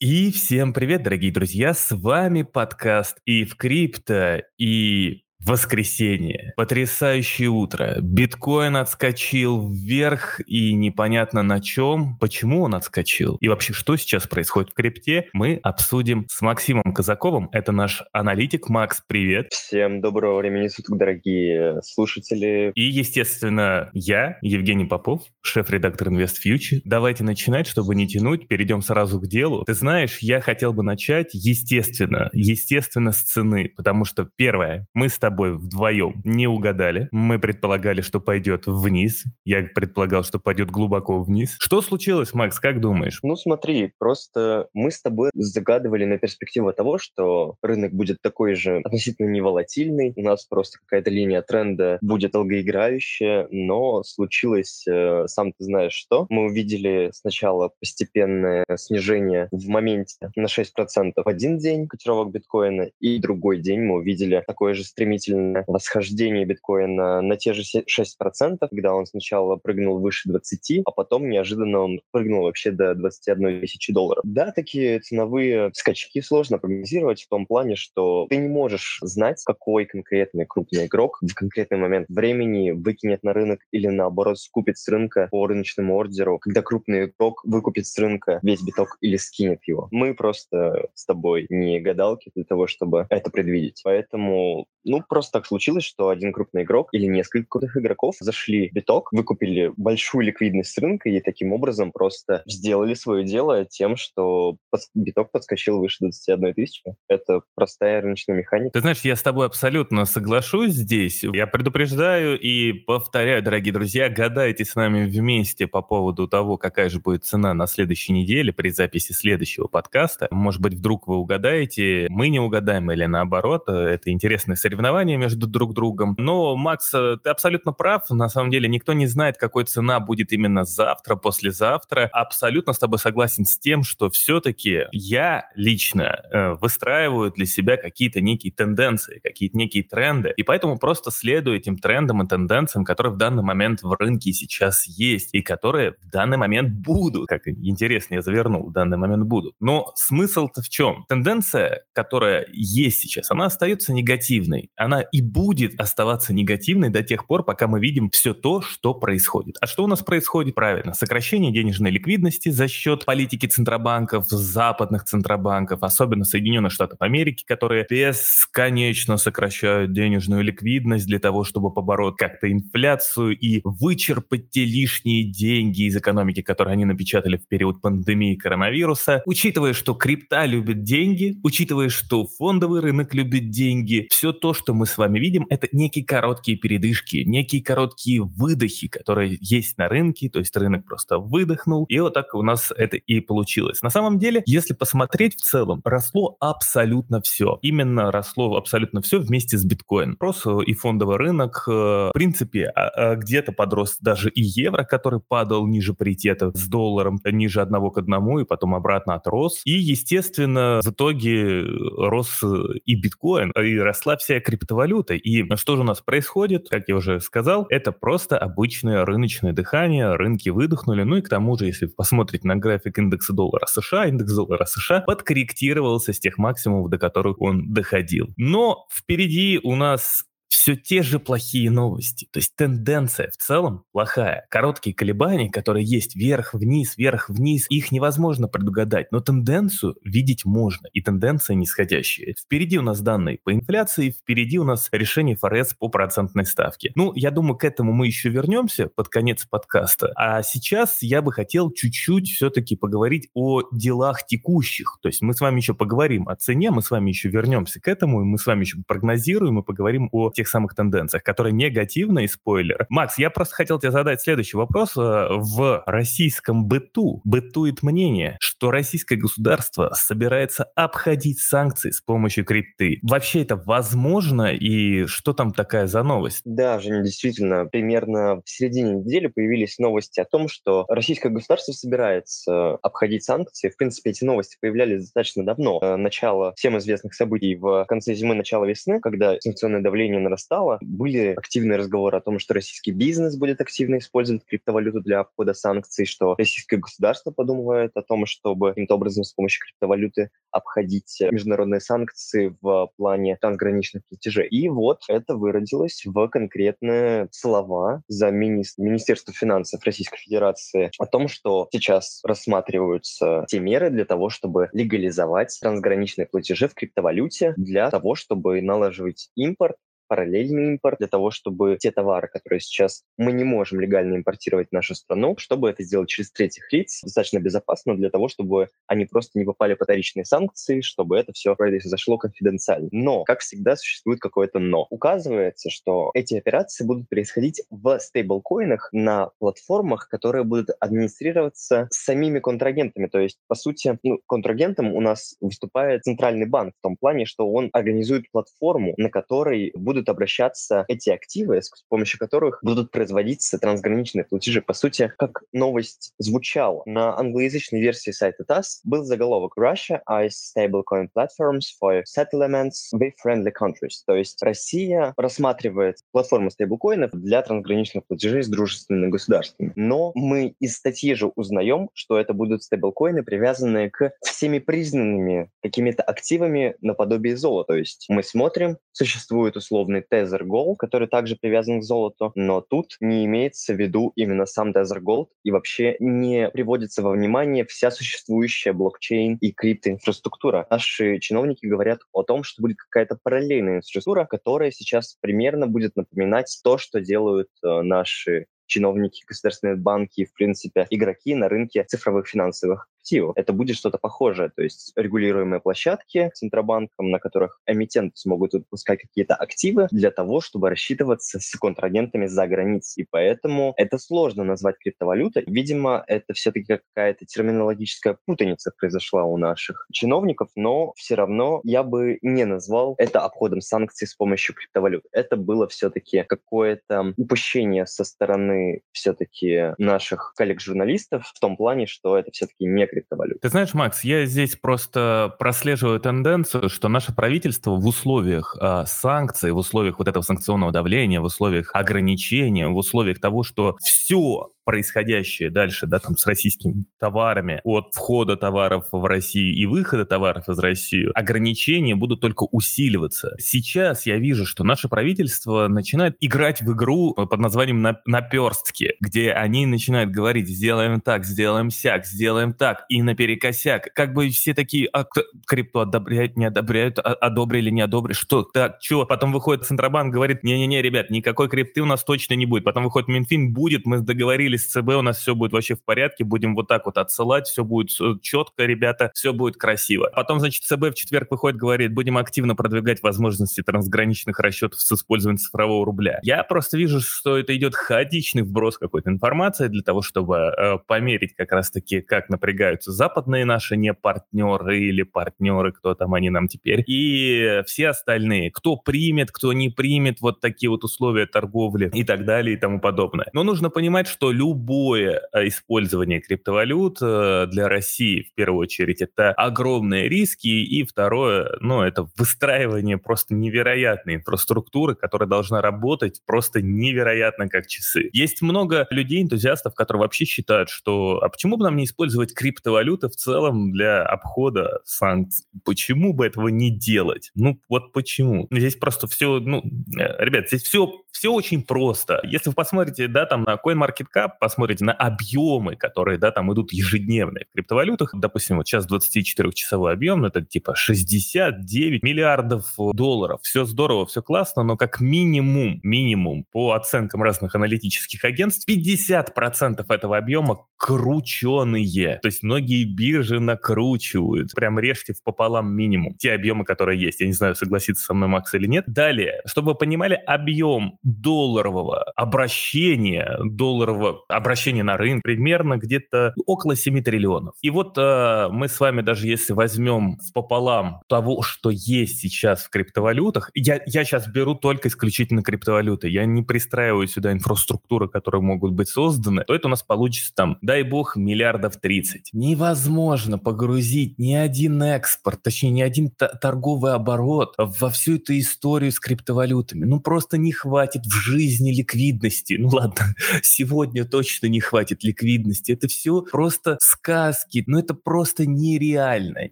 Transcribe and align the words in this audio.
И 0.00 0.32
всем 0.32 0.72
привет, 0.72 1.02
дорогие 1.02 1.30
друзья! 1.30 1.74
С 1.74 1.94
вами 1.94 2.40
подкаст 2.40 3.18
и 3.26 3.44
в 3.44 3.54
крипто, 3.56 4.42
и 4.56 5.24
Воскресенье. 5.44 6.52
Потрясающее 6.56 7.48
утро. 7.48 7.96
Биткоин 8.00 8.76
отскочил 8.76 9.70
вверх 9.70 10.40
и 10.46 10.74
непонятно 10.74 11.42
на 11.42 11.60
чем. 11.60 12.18
Почему 12.18 12.62
он 12.62 12.74
отскочил? 12.74 13.36
И 13.40 13.48
вообще, 13.48 13.72
что 13.72 13.96
сейчас 13.96 14.26
происходит 14.26 14.70
в 14.70 14.74
крипте, 14.74 15.28
мы 15.32 15.58
обсудим 15.62 16.26
с 16.28 16.42
Максимом 16.42 16.92
Казаковым. 16.92 17.48
Это 17.52 17.72
наш 17.72 18.02
аналитик. 18.12 18.68
Макс, 18.68 19.02
привет. 19.06 19.50
Всем 19.50 20.02
доброго 20.02 20.38
времени 20.38 20.68
суток, 20.68 20.98
дорогие 20.98 21.80
слушатели. 21.82 22.72
И, 22.74 22.82
естественно, 22.82 23.88
я, 23.94 24.36
Евгений 24.42 24.84
Попов, 24.84 25.22
шеф-редактор 25.40 26.08
InvestFuture. 26.08 26.82
Давайте 26.84 27.24
начинать, 27.24 27.66
чтобы 27.66 27.94
не 27.94 28.06
тянуть. 28.06 28.46
Перейдем 28.46 28.82
сразу 28.82 29.18
к 29.18 29.26
делу. 29.26 29.64
Ты 29.64 29.72
знаешь, 29.72 30.18
я 30.20 30.40
хотел 30.42 30.74
бы 30.74 30.82
начать, 30.82 31.30
естественно, 31.32 32.28
естественно, 32.34 33.12
с 33.12 33.22
цены. 33.22 33.72
Потому 33.74 34.04
что, 34.04 34.28
первое, 34.36 34.86
мы 34.92 35.08
с 35.08 35.18
тобой 35.18 35.29
тобой 35.30 35.56
вдвоем 35.56 36.20
не 36.24 36.48
угадали. 36.48 37.08
Мы 37.12 37.38
предполагали, 37.38 38.00
что 38.00 38.20
пойдет 38.20 38.64
вниз. 38.66 39.24
Я 39.44 39.62
предполагал, 39.62 40.24
что 40.24 40.40
пойдет 40.40 40.72
глубоко 40.72 41.22
вниз. 41.22 41.56
Что 41.60 41.82
случилось, 41.82 42.34
Макс, 42.34 42.58
как 42.58 42.80
думаешь? 42.80 43.20
Ну 43.22 43.36
смотри, 43.36 43.92
просто 43.96 44.66
мы 44.74 44.90
с 44.90 45.00
тобой 45.00 45.30
загадывали 45.34 46.04
на 46.04 46.18
перспективу 46.18 46.72
того, 46.72 46.98
что 46.98 47.54
рынок 47.62 47.92
будет 47.92 48.18
такой 48.20 48.54
же 48.54 48.78
относительно 48.84 49.28
неволатильный. 49.28 50.12
У 50.16 50.22
нас 50.22 50.44
просто 50.46 50.78
какая-то 50.80 51.10
линия 51.10 51.42
тренда 51.42 51.98
будет 52.02 52.32
долгоиграющая, 52.32 53.46
но 53.52 54.02
случилось, 54.02 54.84
э, 54.88 55.26
сам 55.28 55.52
ты 55.52 55.64
знаешь 55.64 55.92
что. 55.92 56.26
Мы 56.28 56.46
увидели 56.46 57.10
сначала 57.12 57.70
постепенное 57.78 58.64
снижение 58.76 59.48
в 59.52 59.68
моменте 59.68 60.32
на 60.34 60.46
6% 60.46 61.12
в 61.24 61.28
один 61.28 61.58
день 61.58 61.86
котировок 61.86 62.32
биткоина, 62.32 62.90
и 62.98 63.20
другой 63.20 63.60
день 63.60 63.82
мы 63.82 63.96
увидели 63.98 64.42
такое 64.44 64.74
же 64.74 64.82
стремительное 64.82 65.19
стремительное 65.20 65.64
восхождение 65.66 66.44
биткоина 66.44 67.20
на 67.20 67.36
те 67.36 67.52
же 67.52 67.62
6%, 67.62 68.58
когда 68.60 68.94
он 68.94 69.06
сначала 69.06 69.56
прыгнул 69.56 69.98
выше 69.98 70.28
20, 70.28 70.82
а 70.84 70.90
потом 70.90 71.28
неожиданно 71.28 71.80
он 71.80 72.00
прыгнул 72.10 72.44
вообще 72.44 72.70
до 72.70 72.94
21 72.94 73.60
тысячи 73.60 73.92
долларов. 73.92 74.22
Да, 74.24 74.52
такие 74.52 75.00
ценовые 75.00 75.70
скачки 75.74 76.20
сложно 76.20 76.58
прогнозировать 76.58 77.22
в 77.22 77.28
том 77.28 77.46
плане, 77.46 77.76
что 77.76 78.26
ты 78.28 78.36
не 78.36 78.48
можешь 78.48 78.98
знать, 79.02 79.42
какой 79.44 79.86
конкретный 79.86 80.46
крупный 80.46 80.86
игрок 80.86 81.18
в 81.20 81.34
конкретный 81.34 81.78
момент 81.78 82.06
времени 82.08 82.70
выкинет 82.70 83.22
на 83.22 83.32
рынок 83.32 83.60
или 83.70 83.86
наоборот 83.86 84.38
скупит 84.38 84.78
с 84.78 84.88
рынка 84.88 85.28
по 85.30 85.46
рыночному 85.46 85.96
ордеру, 85.96 86.38
когда 86.38 86.62
крупный 86.62 87.06
игрок 87.06 87.42
выкупит 87.44 87.86
с 87.86 87.98
рынка 87.98 88.40
весь 88.42 88.62
биток 88.62 88.96
или 89.00 89.16
скинет 89.16 89.60
его. 89.66 89.88
Мы 89.90 90.14
просто 90.14 90.88
с 90.94 91.04
тобой 91.04 91.46
не 91.48 91.80
гадалки 91.80 92.30
для 92.34 92.44
того, 92.44 92.66
чтобы 92.66 93.06
это 93.10 93.30
предвидеть. 93.30 93.80
Поэтому, 93.84 94.66
ну, 94.84 95.02
просто 95.10 95.32
так 95.32 95.46
случилось, 95.46 95.84
что 95.84 96.08
один 96.08 96.32
крупный 96.32 96.62
игрок 96.62 96.88
или 96.92 97.04
несколько 97.04 97.46
крутых 97.48 97.76
игроков 97.76 98.14
зашли 98.20 98.70
в 98.70 98.72
биток, 98.72 99.12
выкупили 99.12 99.72
большую 99.76 100.24
ликвидность 100.24 100.78
рынка 100.78 101.10
и 101.10 101.20
таким 101.20 101.52
образом 101.52 101.92
просто 101.92 102.42
сделали 102.46 102.94
свое 102.94 103.24
дело 103.24 103.64
тем, 103.64 103.96
что 103.96 104.56
биток 104.94 105.32
подскочил 105.32 105.80
выше 105.80 105.96
21 106.00 106.54
тысячи. 106.54 106.82
Это 107.08 107.42
простая 107.56 108.00
рыночная 108.00 108.36
механика. 108.36 108.70
Ты 108.72 108.80
знаешь, 108.80 109.00
я 109.00 109.16
с 109.16 109.22
тобой 109.22 109.46
абсолютно 109.46 110.04
соглашусь 110.04 110.72
здесь. 110.72 111.24
Я 111.24 111.46
предупреждаю 111.48 112.38
и 112.38 112.72
повторяю, 112.72 113.42
дорогие 113.42 113.74
друзья, 113.74 114.08
гадайте 114.08 114.64
с 114.64 114.76
нами 114.76 115.06
вместе 115.06 115.66
по 115.66 115.82
поводу 115.82 116.28
того, 116.28 116.56
какая 116.56 116.88
же 116.88 117.00
будет 117.00 117.24
цена 117.24 117.52
на 117.52 117.66
следующей 117.66 118.12
неделе 118.12 118.52
при 118.52 118.70
записи 118.70 119.12
следующего 119.12 119.66
подкаста. 119.66 120.28
Может 120.30 120.60
быть, 120.60 120.74
вдруг 120.74 121.08
вы 121.08 121.16
угадаете, 121.16 122.06
мы 122.10 122.28
не 122.28 122.38
угадаем 122.38 122.92
или 122.92 123.06
наоборот. 123.06 123.68
Это 123.68 124.10
интересное 124.10 124.54
соревнование 124.54 124.99
соревнования 125.00 125.16
между 125.16 125.46
друг 125.46 125.74
другом. 125.74 126.14
Но, 126.18 126.56
Макс, 126.56 126.92
э, 126.94 127.16
ты 127.22 127.30
абсолютно 127.30 127.72
прав. 127.72 128.10
На 128.10 128.28
самом 128.28 128.50
деле 128.50 128.68
никто 128.68 128.92
не 128.92 129.06
знает, 129.06 129.36
какой 129.38 129.64
цена 129.64 130.00
будет 130.00 130.32
именно 130.32 130.64
завтра, 130.64 131.16
послезавтра. 131.16 132.08
Абсолютно 132.12 132.72
с 132.72 132.78
тобой 132.78 132.98
согласен 132.98 133.44
с 133.44 133.58
тем, 133.58 133.82
что 133.82 134.10
все-таки 134.10 134.84
я 134.92 135.48
лично 135.54 136.20
э, 136.30 136.54
выстраиваю 136.60 137.30
для 137.30 137.46
себя 137.46 137.76
какие-то 137.76 138.20
некие 138.20 138.52
тенденции, 138.52 139.20
какие-то 139.22 139.56
некие 139.56 139.82
тренды. 139.82 140.32
И 140.36 140.42
поэтому 140.42 140.78
просто 140.78 141.10
следую 141.10 141.56
этим 141.56 141.78
трендам 141.78 142.22
и 142.22 142.28
тенденциям, 142.28 142.84
которые 142.84 143.12
в 143.12 143.16
данный 143.16 143.42
момент 143.42 143.82
в 143.82 143.92
рынке 143.92 144.32
сейчас 144.32 144.86
есть 144.86 145.30
и 145.32 145.42
которые 145.42 145.94
в 146.02 146.10
данный 146.10 146.36
момент 146.36 146.70
будут. 146.70 147.28
Как 147.28 147.46
интересно 147.48 148.16
я 148.16 148.22
завернул, 148.22 148.68
в 148.68 148.72
данный 148.72 148.96
момент 148.96 149.24
будут. 149.24 149.54
Но 149.60 149.92
смысл-то 149.96 150.62
в 150.62 150.68
чем? 150.68 151.04
Тенденция, 151.08 151.84
которая 151.92 152.46
есть 152.52 153.00
сейчас, 153.00 153.30
она 153.30 153.46
остается 153.46 153.92
негативной. 153.92 154.70
Она 154.76 154.89
она 154.90 155.02
и 155.02 155.22
будет 155.22 155.80
оставаться 155.80 156.34
негативной 156.34 156.90
до 156.90 157.04
тех 157.04 157.26
пор, 157.26 157.44
пока 157.44 157.68
мы 157.68 157.78
видим 157.80 158.10
все 158.10 158.34
то, 158.34 158.60
что 158.60 158.92
происходит. 158.92 159.56
А 159.60 159.66
что 159.68 159.84
у 159.84 159.86
нас 159.86 160.00
происходит? 160.00 160.56
Правильно, 160.56 160.94
сокращение 160.94 161.52
денежной 161.52 161.92
ликвидности 161.92 162.48
за 162.48 162.66
счет 162.66 163.04
политики 163.04 163.46
центробанков, 163.46 164.26
западных 164.28 165.04
центробанков, 165.04 165.82
особенно 165.82 166.24
Соединенных 166.24 166.72
Штатов 166.72 167.00
Америки, 167.00 167.44
которые 167.46 167.86
бесконечно 167.88 169.16
сокращают 169.16 169.92
денежную 169.92 170.42
ликвидность 170.42 171.06
для 171.06 171.20
того, 171.20 171.44
чтобы 171.44 171.72
побороть 171.72 172.16
как-то 172.16 172.50
инфляцию 172.50 173.38
и 173.38 173.60
вычерпать 173.62 174.50
те 174.50 174.64
лишние 174.64 175.30
деньги 175.30 175.82
из 175.82 175.96
экономики, 175.96 176.42
которые 176.42 176.72
они 176.72 176.84
напечатали 176.84 177.36
в 177.36 177.46
период 177.46 177.80
пандемии 177.80 178.34
коронавируса. 178.34 179.22
Учитывая, 179.24 179.72
что 179.72 179.94
крипта 179.94 180.46
любит 180.46 180.82
деньги, 180.82 181.38
учитывая, 181.44 181.90
что 181.90 182.26
фондовый 182.26 182.80
рынок 182.80 183.14
любит 183.14 183.50
деньги, 183.50 184.08
все 184.10 184.32
то, 184.32 184.52
что 184.52 184.69
мы 184.72 184.86
с 184.86 184.96
вами 184.98 185.18
видим, 185.18 185.46
это 185.50 185.68
некие 185.72 186.04
короткие 186.04 186.56
передышки, 186.56 187.18
некие 187.26 187.62
короткие 187.62 188.22
выдохи, 188.22 188.88
которые 188.88 189.38
есть 189.40 189.78
на 189.78 189.88
рынке, 189.88 190.28
то 190.28 190.38
есть 190.38 190.56
рынок 190.56 190.84
просто 190.84 191.18
выдохнул, 191.18 191.84
и 191.86 191.98
вот 192.00 192.14
так 192.14 192.34
у 192.34 192.42
нас 192.42 192.72
это 192.76 192.96
и 192.96 193.20
получилось. 193.20 193.82
На 193.82 193.90
самом 193.90 194.18
деле, 194.18 194.42
если 194.46 194.74
посмотреть 194.74 195.36
в 195.36 195.42
целом, 195.42 195.80
росло 195.84 196.36
абсолютно 196.40 197.20
все. 197.20 197.58
Именно 197.62 198.10
росло 198.10 198.56
абсолютно 198.56 199.02
все 199.02 199.18
вместе 199.18 199.58
с 199.58 199.64
биткоин. 199.64 200.16
Рос 200.20 200.46
и 200.66 200.74
фондовый 200.74 201.16
рынок, 201.16 201.64
э, 201.66 201.70
в 201.70 202.10
принципе, 202.14 202.66
а, 202.66 202.88
а 202.88 203.16
где-то 203.16 203.52
подрос 203.52 203.98
даже 204.00 204.30
и 204.30 204.42
евро, 204.42 204.84
который 204.84 205.20
падал 205.20 205.66
ниже 205.66 205.94
паритета 205.94 206.50
с 206.54 206.68
долларом, 206.68 207.20
ниже 207.24 207.60
одного 207.60 207.90
к 207.90 207.98
одному, 207.98 208.40
и 208.40 208.44
потом 208.44 208.74
обратно 208.74 209.14
отрос. 209.14 209.62
И, 209.64 209.72
естественно, 209.72 210.80
в 210.82 210.88
итоге 210.88 211.62
рос 211.62 212.42
и 212.84 212.94
биткоин, 212.94 213.52
и 213.52 213.78
росла 213.78 214.16
вся 214.16 214.40
крипто 214.40 214.59
криптовалюты. 214.60 215.16
И 215.16 215.44
что 215.56 215.76
же 215.76 215.82
у 215.82 215.84
нас 215.84 216.00
происходит? 216.00 216.68
Как 216.68 216.88
я 216.88 216.96
уже 216.96 217.20
сказал, 217.20 217.66
это 217.70 217.92
просто 217.92 218.38
обычное 218.38 219.04
рыночное 219.04 219.52
дыхание, 219.52 220.14
рынки 220.14 220.50
выдохнули. 220.50 221.02
Ну 221.02 221.16
и 221.16 221.22
к 221.22 221.28
тому 221.28 221.56
же, 221.56 221.66
если 221.66 221.86
посмотреть 221.86 222.44
на 222.44 222.56
график 222.56 222.98
индекса 222.98 223.32
доллара 223.32 223.66
США, 223.66 224.06
индекс 224.06 224.34
доллара 224.34 224.64
США 224.66 225.00
подкорректировался 225.00 226.12
с 226.12 226.20
тех 226.20 226.38
максимумов, 226.38 226.90
до 226.90 226.98
которых 226.98 227.40
он 227.40 227.72
доходил. 227.72 228.28
Но 228.36 228.86
впереди 228.92 229.60
у 229.62 229.74
нас 229.76 230.24
все 230.50 230.74
те 230.76 231.02
же 231.02 231.20
плохие 231.20 231.70
новости. 231.70 232.28
То 232.32 232.40
есть 232.40 232.56
тенденция 232.56 233.30
в 233.30 233.36
целом 233.36 233.84
плохая. 233.92 234.46
Короткие 234.50 234.94
колебания, 234.94 235.48
которые 235.48 235.84
есть 235.84 236.16
вверх-вниз, 236.16 236.96
вверх-вниз, 236.96 237.66
их 237.70 237.92
невозможно 237.92 238.48
предугадать, 238.48 239.12
но 239.12 239.20
тенденцию 239.20 239.94
видеть 240.04 240.44
можно, 240.44 240.88
и 240.92 241.00
тенденция 241.00 241.54
нисходящая. 241.54 242.34
Впереди 242.38 242.78
у 242.78 242.82
нас 242.82 243.00
данные 243.00 243.38
по 243.42 243.54
инфляции, 243.54 244.10
впереди 244.10 244.58
у 244.58 244.64
нас 244.64 244.88
решение 244.90 245.36
ФРС 245.36 245.74
по 245.74 245.88
процентной 245.88 246.44
ставке. 246.44 246.90
Ну, 246.96 247.12
я 247.14 247.30
думаю, 247.30 247.56
к 247.56 247.64
этому 247.64 247.92
мы 247.92 248.08
еще 248.08 248.28
вернемся 248.28 248.88
под 248.88 249.08
конец 249.08 249.46
подкаста. 249.46 250.12
А 250.16 250.42
сейчас 250.42 250.98
я 251.00 251.22
бы 251.22 251.32
хотел 251.32 251.70
чуть-чуть 251.70 252.28
все-таки 252.28 252.74
поговорить 252.74 253.28
о 253.34 253.62
делах 253.72 254.26
текущих. 254.26 254.98
То 255.00 255.08
есть 255.08 255.22
мы 255.22 255.32
с 255.32 255.40
вами 255.40 255.58
еще 255.58 255.74
поговорим 255.74 256.28
о 256.28 256.34
цене, 256.34 256.72
мы 256.72 256.82
с 256.82 256.90
вами 256.90 257.10
еще 257.10 257.28
вернемся 257.28 257.80
к 257.80 257.86
этому, 257.86 258.22
и 258.22 258.24
мы 258.24 258.36
с 258.36 258.46
вами 258.46 258.62
еще 258.62 258.78
прогнозируем 258.86 259.60
и 259.60 259.64
поговорим 259.64 260.08
о 260.10 260.30
тех 260.40 260.48
самых 260.48 260.74
тенденциях, 260.74 261.22
которые 261.22 261.52
негативные, 261.52 262.26
спойлер. 262.26 262.86
Макс, 262.88 263.18
я 263.18 263.28
просто 263.28 263.54
хотел 263.54 263.78
тебе 263.78 263.90
задать 263.90 264.22
следующий 264.22 264.56
вопрос. 264.56 264.96
Э, 264.96 265.26
в 265.30 265.82
российском 265.86 266.64
быту 266.64 267.20
бытует 267.24 267.82
мнение, 267.82 268.38
что 268.40 268.70
российское 268.70 269.16
государство 269.16 269.92
собирается 269.94 270.64
обходить 270.74 271.40
санкции 271.40 271.90
с 271.90 272.00
помощью 272.00 272.46
крипты. 272.46 273.00
Вообще 273.02 273.42
это 273.42 273.56
возможно 273.56 274.50
и 274.54 275.04
что 275.04 275.34
там 275.34 275.52
такая 275.52 275.86
за 275.86 276.02
новость? 276.02 276.40
Да, 276.46 276.78
Женя, 276.78 277.02
действительно, 277.02 277.66
примерно 277.66 278.40
в 278.42 278.48
середине 278.48 278.92
недели 278.92 279.26
появились 279.26 279.78
новости 279.78 280.20
о 280.20 280.24
том, 280.24 280.48
что 280.48 280.86
российское 280.88 281.28
государство 281.28 281.72
собирается 281.72 282.76
обходить 282.76 283.24
санкции. 283.24 283.68
В 283.68 283.76
принципе, 283.76 284.10
эти 284.10 284.24
новости 284.24 284.56
появлялись 284.58 285.02
достаточно 285.02 285.44
давно. 285.44 285.80
Э, 285.82 285.96
начало 285.96 286.54
всем 286.56 286.78
известных 286.78 287.12
событий 287.12 287.56
в 287.56 287.84
конце 287.86 288.14
зимы, 288.14 288.34
начало 288.34 288.64
весны, 288.64 289.00
когда 289.00 289.36
санкционное 289.40 289.82
давление 289.82 290.18
на 290.18 290.29
нарастала. 290.30 290.78
Были 290.80 291.34
активные 291.36 291.78
разговоры 291.78 292.16
о 292.16 292.20
том, 292.20 292.38
что 292.38 292.54
российский 292.54 292.92
бизнес 292.92 293.36
будет 293.36 293.60
активно 293.60 293.98
использовать 293.98 294.44
криптовалюту 294.44 295.00
для 295.00 295.20
обхода 295.20 295.54
санкций, 295.54 296.06
что 296.06 296.34
российское 296.38 296.76
государство 296.78 297.30
подумывает 297.30 297.92
о 297.94 298.02
том, 298.02 298.26
чтобы 298.26 298.70
каким-то 298.70 298.94
образом 298.94 299.24
с 299.24 299.32
помощью 299.32 299.66
криптовалюты 299.66 300.30
обходить 300.50 301.18
международные 301.30 301.80
санкции 301.80 302.56
в 302.60 302.90
плане 302.96 303.36
трансграничных 303.36 304.02
платежей. 304.08 304.48
И 304.48 304.68
вот 304.68 305.02
это 305.08 305.36
выродилось 305.36 306.02
в 306.04 306.28
конкретные 306.28 307.28
слова 307.30 308.02
за 308.08 308.30
мини 308.30 308.64
Министерство 308.78 309.32
финансов 309.32 309.82
Российской 309.84 310.18
Федерации 310.18 310.90
о 310.98 311.06
том, 311.06 311.28
что 311.28 311.68
сейчас 311.72 312.20
рассматриваются 312.24 313.44
те 313.48 313.58
меры 313.58 313.90
для 313.90 314.04
того, 314.04 314.28
чтобы 314.28 314.68
легализовать 314.72 315.56
трансграничные 315.60 316.26
платежи 316.26 316.68
в 316.68 316.74
криптовалюте 316.74 317.54
для 317.56 317.90
того, 317.90 318.14
чтобы 318.14 318.60
налаживать 318.60 319.30
импорт 319.34 319.76
параллельный 320.10 320.72
импорт 320.72 320.98
для 320.98 321.06
того, 321.06 321.30
чтобы 321.30 321.76
те 321.78 321.92
товары, 321.92 322.26
которые 322.26 322.58
сейчас 322.58 323.04
мы 323.16 323.30
не 323.30 323.44
можем 323.44 323.78
легально 323.78 324.16
импортировать 324.16 324.70
в 324.70 324.72
нашу 324.72 324.96
страну, 324.96 325.36
чтобы 325.38 325.70
это 325.70 325.84
сделать 325.84 326.08
через 326.08 326.32
третьих 326.32 326.70
лиц, 326.72 327.00
достаточно 327.04 327.38
безопасно 327.38 327.96
для 327.96 328.10
того, 328.10 328.26
чтобы 328.26 328.70
они 328.88 329.04
просто 329.04 329.38
не 329.38 329.44
попали 329.44 329.74
под 329.74 329.86
вторичные 329.86 330.24
санкции, 330.24 330.80
чтобы 330.80 331.16
это 331.16 331.32
все 331.32 331.54
произошло 331.54 332.18
конфиденциально. 332.18 332.88
Но, 332.90 333.22
как 333.22 333.38
всегда, 333.38 333.76
существует 333.76 334.18
какое-то 334.18 334.58
но. 334.58 334.88
Указывается, 334.90 335.70
что 335.70 336.10
эти 336.14 336.34
операции 336.34 336.84
будут 336.84 337.08
происходить 337.08 337.62
в 337.70 338.00
стейблкоинах 338.00 338.88
на 338.92 339.30
платформах, 339.38 340.08
которые 340.08 340.42
будут 340.42 340.70
администрироваться 340.80 341.86
самими 341.90 342.40
контрагентами. 342.40 343.06
То 343.06 343.20
есть, 343.20 343.38
по 343.46 343.54
сути, 343.54 343.96
ну, 344.02 344.18
контрагентом 344.26 344.92
у 344.92 345.00
нас 345.00 345.36
выступает 345.40 346.02
центральный 346.02 346.46
банк 346.46 346.74
в 346.78 346.82
том 346.82 346.96
плане, 346.96 347.26
что 347.26 347.48
он 347.48 347.70
организует 347.72 348.30
платформу, 348.32 348.94
на 348.96 349.08
которой 349.08 349.70
будут 349.74 349.99
будут 350.00 350.08
обращаться 350.08 350.84
эти 350.88 351.10
активы, 351.10 351.60
с 351.60 351.70
помощью 351.88 352.18
которых 352.18 352.60
будут 352.62 352.90
производиться 352.90 353.58
трансграничные 353.58 354.24
платежи. 354.24 354.62
По 354.62 354.72
сути, 354.72 355.12
как 355.18 355.42
новость 355.52 356.14
звучала, 356.18 356.82
на 356.86 357.18
англоязычной 357.18 357.80
версии 357.82 358.10
сайта 358.10 358.44
TASS 358.48 358.80
был 358.84 359.04
заголовок 359.04 359.58
«Russia 359.58 360.00
eyes 360.08 360.32
stablecoin 360.56 361.08
platforms 361.14 361.66
for 361.82 362.02
settlements 362.04 362.88
with 362.94 363.12
friendly 363.24 363.52
countries». 363.52 364.00
То 364.06 364.14
есть 364.14 364.42
Россия 364.42 365.12
рассматривает 365.18 365.96
платформы 366.12 366.50
стейблкоинов 366.50 367.10
для 367.12 367.42
трансграничных 367.42 368.06
платежей 368.06 368.42
с 368.42 368.48
дружественными 368.48 369.10
государствами. 369.10 369.72
Но 369.76 370.12
мы 370.14 370.54
из 370.60 370.76
статьи 370.76 371.12
же 371.14 371.30
узнаем, 371.36 371.90
что 371.92 372.18
это 372.18 372.32
будут 372.32 372.62
стейблкоины, 372.62 373.22
привязанные 373.22 373.90
к 373.90 374.12
всеми 374.22 374.60
признанными 374.60 375.50
какими-то 375.62 376.02
активами 376.02 376.74
наподобие 376.80 377.36
золота. 377.36 377.70
То 377.70 377.76
есть 377.76 378.06
мы 378.08 378.22
смотрим, 378.22 378.78
существует 378.92 379.56
условно 379.56 379.89
условный 379.90 380.04
Tether 380.10 380.42
Gold, 380.42 380.76
который 380.78 381.08
также 381.08 381.36
привязан 381.36 381.80
к 381.80 381.82
золоту, 381.82 382.32
но 382.34 382.60
тут 382.60 382.96
не 383.00 383.24
имеется 383.24 383.74
в 383.74 383.80
виду 383.80 384.12
именно 384.16 384.46
сам 384.46 384.70
Tether 384.70 385.00
Gold 385.00 385.28
и 385.44 385.50
вообще 385.50 385.96
не 385.98 386.48
приводится 386.50 387.02
во 387.02 387.10
внимание 387.10 387.64
вся 387.64 387.90
существующая 387.90 388.72
блокчейн 388.72 389.36
и 389.40 389.52
криптоинфраструктура. 389.52 390.66
Наши 390.70 391.18
чиновники 391.18 391.66
говорят 391.66 392.00
о 392.12 392.22
том, 392.22 392.42
что 392.42 392.62
будет 392.62 392.78
какая-то 392.78 393.18
параллельная 393.22 393.76
инфраструктура, 393.76 394.24
которая 394.24 394.70
сейчас 394.70 395.16
примерно 395.20 395.66
будет 395.66 395.96
напоминать 395.96 396.60
то, 396.62 396.78
что 396.78 397.00
делают 397.00 397.48
э, 397.62 397.82
наши 397.82 398.46
чиновники, 398.66 399.24
государственные 399.26 399.76
банки, 399.76 400.24
в 400.24 400.32
принципе, 400.32 400.86
игроки 400.90 401.34
на 401.34 401.48
рынке 401.48 401.82
цифровых 401.82 402.28
финансовых 402.28 402.88
активов. 403.00 403.32
Это 403.36 403.52
будет 403.52 403.76
что-то 403.76 403.98
похожее, 403.98 404.50
то 404.54 404.62
есть 404.62 404.92
регулируемые 404.96 405.60
площадки 405.60 406.30
Центробанком, 406.34 407.10
на 407.10 407.18
которых 407.18 407.60
эмитенты 407.66 408.16
смогут 408.16 408.52
выпускать 408.52 409.00
какие-то 409.00 409.34
активы 409.34 409.88
для 409.90 410.10
того, 410.10 410.40
чтобы 410.40 410.68
рассчитываться 410.68 411.40
с 411.40 411.50
контрагентами 411.56 412.26
за 412.26 412.46
границей. 412.46 413.02
И 413.02 413.06
поэтому 413.10 413.74
это 413.76 413.98
сложно 413.98 414.44
назвать 414.44 414.76
криптовалютой. 414.78 415.44
Видимо, 415.46 416.04
это 416.06 416.34
все-таки 416.34 416.78
какая-то 416.78 417.24
терминологическая 417.24 418.18
путаница 418.26 418.72
произошла 418.78 419.24
у 419.24 419.36
наших 419.36 419.86
чиновников, 419.92 420.50
но 420.54 420.92
все 420.96 421.14
равно 421.14 421.60
я 421.64 421.82
бы 421.82 422.18
не 422.22 422.44
назвал 422.44 422.94
это 422.98 423.20
обходом 423.20 423.60
санкций 423.60 424.06
с 424.06 424.14
помощью 424.14 424.54
криптовалют. 424.54 425.04
Это 425.12 425.36
было 425.36 425.68
все-таки 425.68 426.24
какое-то 426.28 427.14
упущение 427.16 427.86
со 427.86 428.04
стороны 428.04 428.82
все-таки 428.92 429.74
наших 429.78 430.34
коллег-журналистов 430.36 431.26
в 431.34 431.40
том 431.40 431.56
плане, 431.56 431.86
что 431.86 432.18
это 432.18 432.30
все-таки 432.32 432.66
не 432.66 432.86
криптовалют. 432.90 433.40
Ты 433.40 433.48
знаешь, 433.48 433.74
Макс, 433.74 434.04
я 434.04 434.26
здесь 434.26 434.56
просто 434.56 435.34
прослеживаю 435.38 436.00
тенденцию, 436.00 436.68
что 436.68 436.88
наше 436.88 437.14
правительство 437.14 437.72
в 437.72 437.86
условиях 437.86 438.56
э, 438.60 438.84
санкций, 438.86 439.52
в 439.52 439.56
условиях 439.56 439.98
вот 439.98 440.08
этого 440.08 440.22
санкционного 440.22 440.72
давления, 440.72 441.20
в 441.20 441.24
условиях 441.24 441.70
ограничения, 441.74 442.68
в 442.68 442.76
условиях 442.76 443.20
того, 443.20 443.42
что 443.42 443.76
все 443.80 444.50
происходящее 444.64 445.50
дальше, 445.50 445.86
да, 445.86 445.98
там 445.98 446.16
с 446.16 446.26
российскими 446.26 446.84
товарами, 446.98 447.60
от 447.64 447.94
входа 447.94 448.36
товаров 448.36 448.86
в 448.92 449.04
Россию 449.04 449.54
и 449.54 449.66
выхода 449.66 450.04
товаров 450.04 450.48
из 450.48 450.58
России, 450.58 451.08
ограничения 451.14 451.94
будут 451.94 452.20
только 452.20 452.44
усиливаться. 452.44 453.34
Сейчас 453.38 454.06
я 454.06 454.18
вижу, 454.18 454.46
что 454.46 454.64
наше 454.64 454.88
правительство 454.88 455.68
начинает 455.68 456.16
играть 456.20 456.60
в 456.60 456.72
игру 456.72 457.14
под 457.14 457.38
названием 457.40 457.96
наперстки, 458.06 458.94
где 459.00 459.32
они 459.32 459.66
начинают 459.66 460.10
говорить, 460.10 460.48
сделаем 460.48 461.00
так, 461.00 461.24
сделаем 461.24 461.70
сяк, 461.70 462.06
сделаем 462.06 462.52
так, 462.52 462.84
и 462.88 463.02
наперекосяк. 463.02 463.92
Как 463.94 464.14
бы 464.14 464.28
все 464.28 464.54
такие, 464.54 464.88
а 464.92 465.04
крипту 465.46 465.80
одобряют, 465.80 466.36
не 466.36 466.44
одобряют, 466.44 466.98
а, 466.98 467.14
одобрили, 467.14 467.70
не 467.70 467.80
одобрили, 467.80 468.14
что 468.14 468.42
так, 468.42 468.78
что? 468.80 469.06
Потом 469.06 469.32
выходит 469.32 469.64
Центробанк, 469.64 470.12
говорит, 470.12 470.44
не-не-не, 470.44 470.82
ребят, 470.82 471.10
никакой 471.10 471.48
крипты 471.48 471.80
у 471.80 471.86
нас 471.86 472.04
точно 472.04 472.34
не 472.34 472.46
будет. 472.46 472.64
Потом 472.64 472.84
выходит 472.84 473.08
Минфин, 473.08 473.52
будет, 473.52 473.86
мы 473.86 474.00
договорились 474.00 474.49
с 474.56 474.66
ЦБ, 474.66 474.88
у 474.98 475.02
нас 475.02 475.18
все 475.18 475.34
будет 475.34 475.52
вообще 475.52 475.74
в 475.74 475.82
порядке, 475.82 476.24
будем 476.24 476.54
вот 476.54 476.68
так 476.68 476.86
вот 476.86 476.98
отсылать, 476.98 477.46
все 477.46 477.64
будет 477.64 477.90
четко, 478.22 478.64
ребята, 478.64 479.10
все 479.14 479.32
будет 479.32 479.56
красиво. 479.56 480.10
Потом, 480.14 480.40
значит, 480.40 480.64
ЦБ 480.64 480.90
в 480.90 480.94
четверг 480.94 481.30
выходит, 481.30 481.58
говорит, 481.58 481.92
будем 481.92 482.18
активно 482.18 482.54
продвигать 482.54 483.02
возможности 483.02 483.62
трансграничных 483.62 484.38
расчетов 484.38 484.80
с 484.80 484.92
использованием 484.92 485.38
цифрового 485.38 485.84
рубля. 485.84 486.20
Я 486.22 486.42
просто 486.44 486.76
вижу, 486.76 487.00
что 487.00 487.36
это 487.36 487.56
идет 487.56 487.74
хаотичный 487.74 488.42
вброс 488.42 488.78
какой-то 488.78 489.10
информации 489.10 489.68
для 489.68 489.82
того, 489.82 490.02
чтобы 490.02 490.36
э, 490.36 490.78
померить 490.86 491.34
как 491.34 491.52
раз-таки, 491.52 492.00
как 492.00 492.28
напрягаются 492.28 492.92
западные 492.92 493.44
наши 493.44 493.76
не 493.76 493.94
партнеры 493.94 494.80
или 494.80 495.02
партнеры, 495.02 495.72
кто 495.72 495.94
там 495.94 496.14
они 496.14 496.30
нам 496.30 496.48
теперь, 496.48 496.84
и 496.86 497.62
все 497.66 497.88
остальные, 497.88 498.50
кто 498.50 498.76
примет, 498.76 499.30
кто 499.30 499.52
не 499.52 499.70
примет 499.70 500.20
вот 500.20 500.40
такие 500.40 500.70
вот 500.70 500.84
условия 500.84 501.26
торговли 501.26 501.90
и 501.92 502.04
так 502.04 502.24
далее 502.24 502.56
и 502.56 502.58
тому 502.58 502.80
подобное. 502.80 503.28
Но 503.32 503.42
нужно 503.42 503.70
понимать, 503.70 504.08
что 504.08 504.32
любое 504.40 505.20
э, 505.32 505.48
использование 505.48 506.20
криптовалют 506.20 506.98
э, 507.02 507.46
для 507.50 507.68
России, 507.68 508.22
в 508.22 508.34
первую 508.34 508.60
очередь, 508.60 509.02
это 509.02 509.32
огромные 509.32 510.08
риски, 510.08 510.48
и 510.48 510.82
второе, 510.84 511.58
ну, 511.60 511.82
это 511.82 512.08
выстраивание 512.16 512.96
просто 512.96 513.34
невероятной 513.34 514.14
инфраструктуры, 514.14 514.94
которая 514.94 515.28
должна 515.28 515.60
работать 515.60 516.22
просто 516.24 516.62
невероятно 516.62 517.48
как 517.48 517.66
часы. 517.66 518.08
Есть 518.14 518.40
много 518.40 518.86
людей, 518.90 519.22
энтузиастов, 519.22 519.74
которые 519.74 520.00
вообще 520.00 520.24
считают, 520.24 520.70
что 520.70 521.20
а 521.22 521.28
почему 521.28 521.58
бы 521.58 521.64
нам 521.64 521.76
не 521.76 521.84
использовать 521.84 522.32
криптовалюты 522.34 523.08
в 523.08 523.16
целом 523.16 523.72
для 523.72 524.02
обхода 524.02 524.80
санкций? 524.84 525.44
Почему 525.64 526.14
бы 526.14 526.26
этого 526.26 526.48
не 526.48 526.70
делать? 526.70 527.30
Ну, 527.34 527.60
вот 527.68 527.92
почему? 527.92 528.48
Здесь 528.50 528.76
просто 528.76 529.06
все, 529.06 529.38
ну, 529.38 529.62
э, 529.98 530.24
ребят, 530.24 530.48
здесь 530.48 530.62
все, 530.62 530.90
все 531.12 531.32
очень 531.32 531.62
просто. 531.62 532.20
Если 532.24 532.50
вы 532.50 532.54
посмотрите, 532.54 533.08
да, 533.08 533.26
там 533.26 533.42
на 533.44 533.54
CoinMarketCap, 533.54 534.30
посмотрите 534.40 534.84
на 534.84 534.92
объемы, 534.92 535.76
которые, 535.76 536.18
да, 536.18 536.30
там 536.30 536.52
идут 536.52 536.72
ежедневные 536.72 537.46
в 537.48 537.52
криптовалютах, 537.52 538.14
допустим, 538.14 538.56
вот 538.56 538.66
сейчас 538.66 538.86
24-часовой 538.90 539.92
объем, 539.92 540.24
это 540.24 540.42
типа 540.42 540.74
69 540.74 542.02
миллиардов 542.02 542.74
долларов. 542.94 543.40
Все 543.42 543.64
здорово, 543.64 544.06
все 544.06 544.22
классно, 544.22 544.62
но 544.62 544.76
как 544.76 545.00
минимум, 545.00 545.80
минимум, 545.82 546.44
по 546.52 546.72
оценкам 546.72 547.22
разных 547.22 547.54
аналитических 547.54 548.24
агентств, 548.24 548.68
50% 548.68 549.84
этого 549.88 550.16
объема 550.16 550.66
крученые. 550.76 552.18
То 552.22 552.26
есть 552.26 552.42
многие 552.42 552.84
биржи 552.84 553.40
накручивают. 553.40 554.52
Прям 554.54 554.78
режьте 554.78 555.12
в 555.12 555.22
пополам 555.22 555.72
минимум 555.72 556.14
те 556.14 556.32
объемы, 556.32 556.64
которые 556.64 557.00
есть. 557.00 557.20
Я 557.20 557.26
не 557.26 557.32
знаю, 557.32 557.54
согласится 557.54 558.04
со 558.04 558.14
мной 558.14 558.28
Макс 558.28 558.54
или 558.54 558.66
нет. 558.66 558.84
Далее, 558.86 559.42
чтобы 559.46 559.72
вы 559.72 559.74
понимали 559.74 560.14
объем 560.14 560.98
долларового 561.02 562.09
обращения, 562.20 563.38
долларового 563.42 564.24
обращения 564.28 564.82
на 564.82 564.98
рынок 564.98 565.22
примерно 565.22 565.78
где-то 565.78 566.34
около 566.44 566.76
7 566.76 567.02
триллионов. 567.02 567.54
И 567.62 567.70
вот 567.70 567.96
э, 567.96 568.48
мы 568.50 568.68
с 568.68 568.78
вами 568.78 569.00
даже 569.00 569.26
если 569.26 569.54
возьмем 569.54 570.18
пополам 570.34 571.00
того, 571.08 571.40
что 571.40 571.70
есть 571.70 572.18
сейчас 572.18 572.64
в 572.64 572.68
криптовалютах, 572.68 573.50
я, 573.54 573.80
я 573.86 574.04
сейчас 574.04 574.28
беру 574.28 574.54
только 574.54 574.88
исключительно 574.88 575.42
криптовалюты, 575.42 576.10
я 576.10 576.26
не 576.26 576.42
пристраиваю 576.42 577.08
сюда 577.08 577.32
инфраструктуры, 577.32 578.06
которые 578.06 578.42
могут 578.42 578.72
быть 578.72 578.90
созданы, 578.90 579.44
то 579.44 579.54
это 579.54 579.68
у 579.68 579.70
нас 579.70 579.82
получится 579.82 580.34
там, 580.34 580.58
дай 580.60 580.82
бог, 580.82 581.16
миллиардов 581.16 581.80
30. 581.80 582.30
Невозможно 582.34 583.38
погрузить 583.38 584.18
ни 584.18 584.34
один 584.34 584.82
экспорт, 584.82 585.42
точнее, 585.42 585.70
ни 585.70 585.80
один 585.80 586.10
торговый 586.10 586.92
оборот 586.92 587.54
во 587.56 587.88
всю 587.88 588.16
эту 588.16 588.38
историю 588.38 588.92
с 588.92 589.00
криптовалютами. 589.00 589.86
Ну, 589.86 590.00
просто 590.00 590.36
не 590.36 590.52
хватит 590.52 591.06
в 591.06 591.12
жизни 591.12 591.72
ликвидности. 591.72 592.09
Ну, 592.58 592.68
ладно, 592.68 593.14
сегодня 593.42 594.04
точно 594.04 594.46
не 594.46 594.60
хватит 594.60 595.04
ликвидности. 595.04 595.72
Это 595.72 595.88
все 595.88 596.22
просто 596.22 596.78
сказки. 596.80 597.64
Но 597.66 597.78
это 597.78 597.94
просто 597.94 598.46
нереально. 598.46 599.50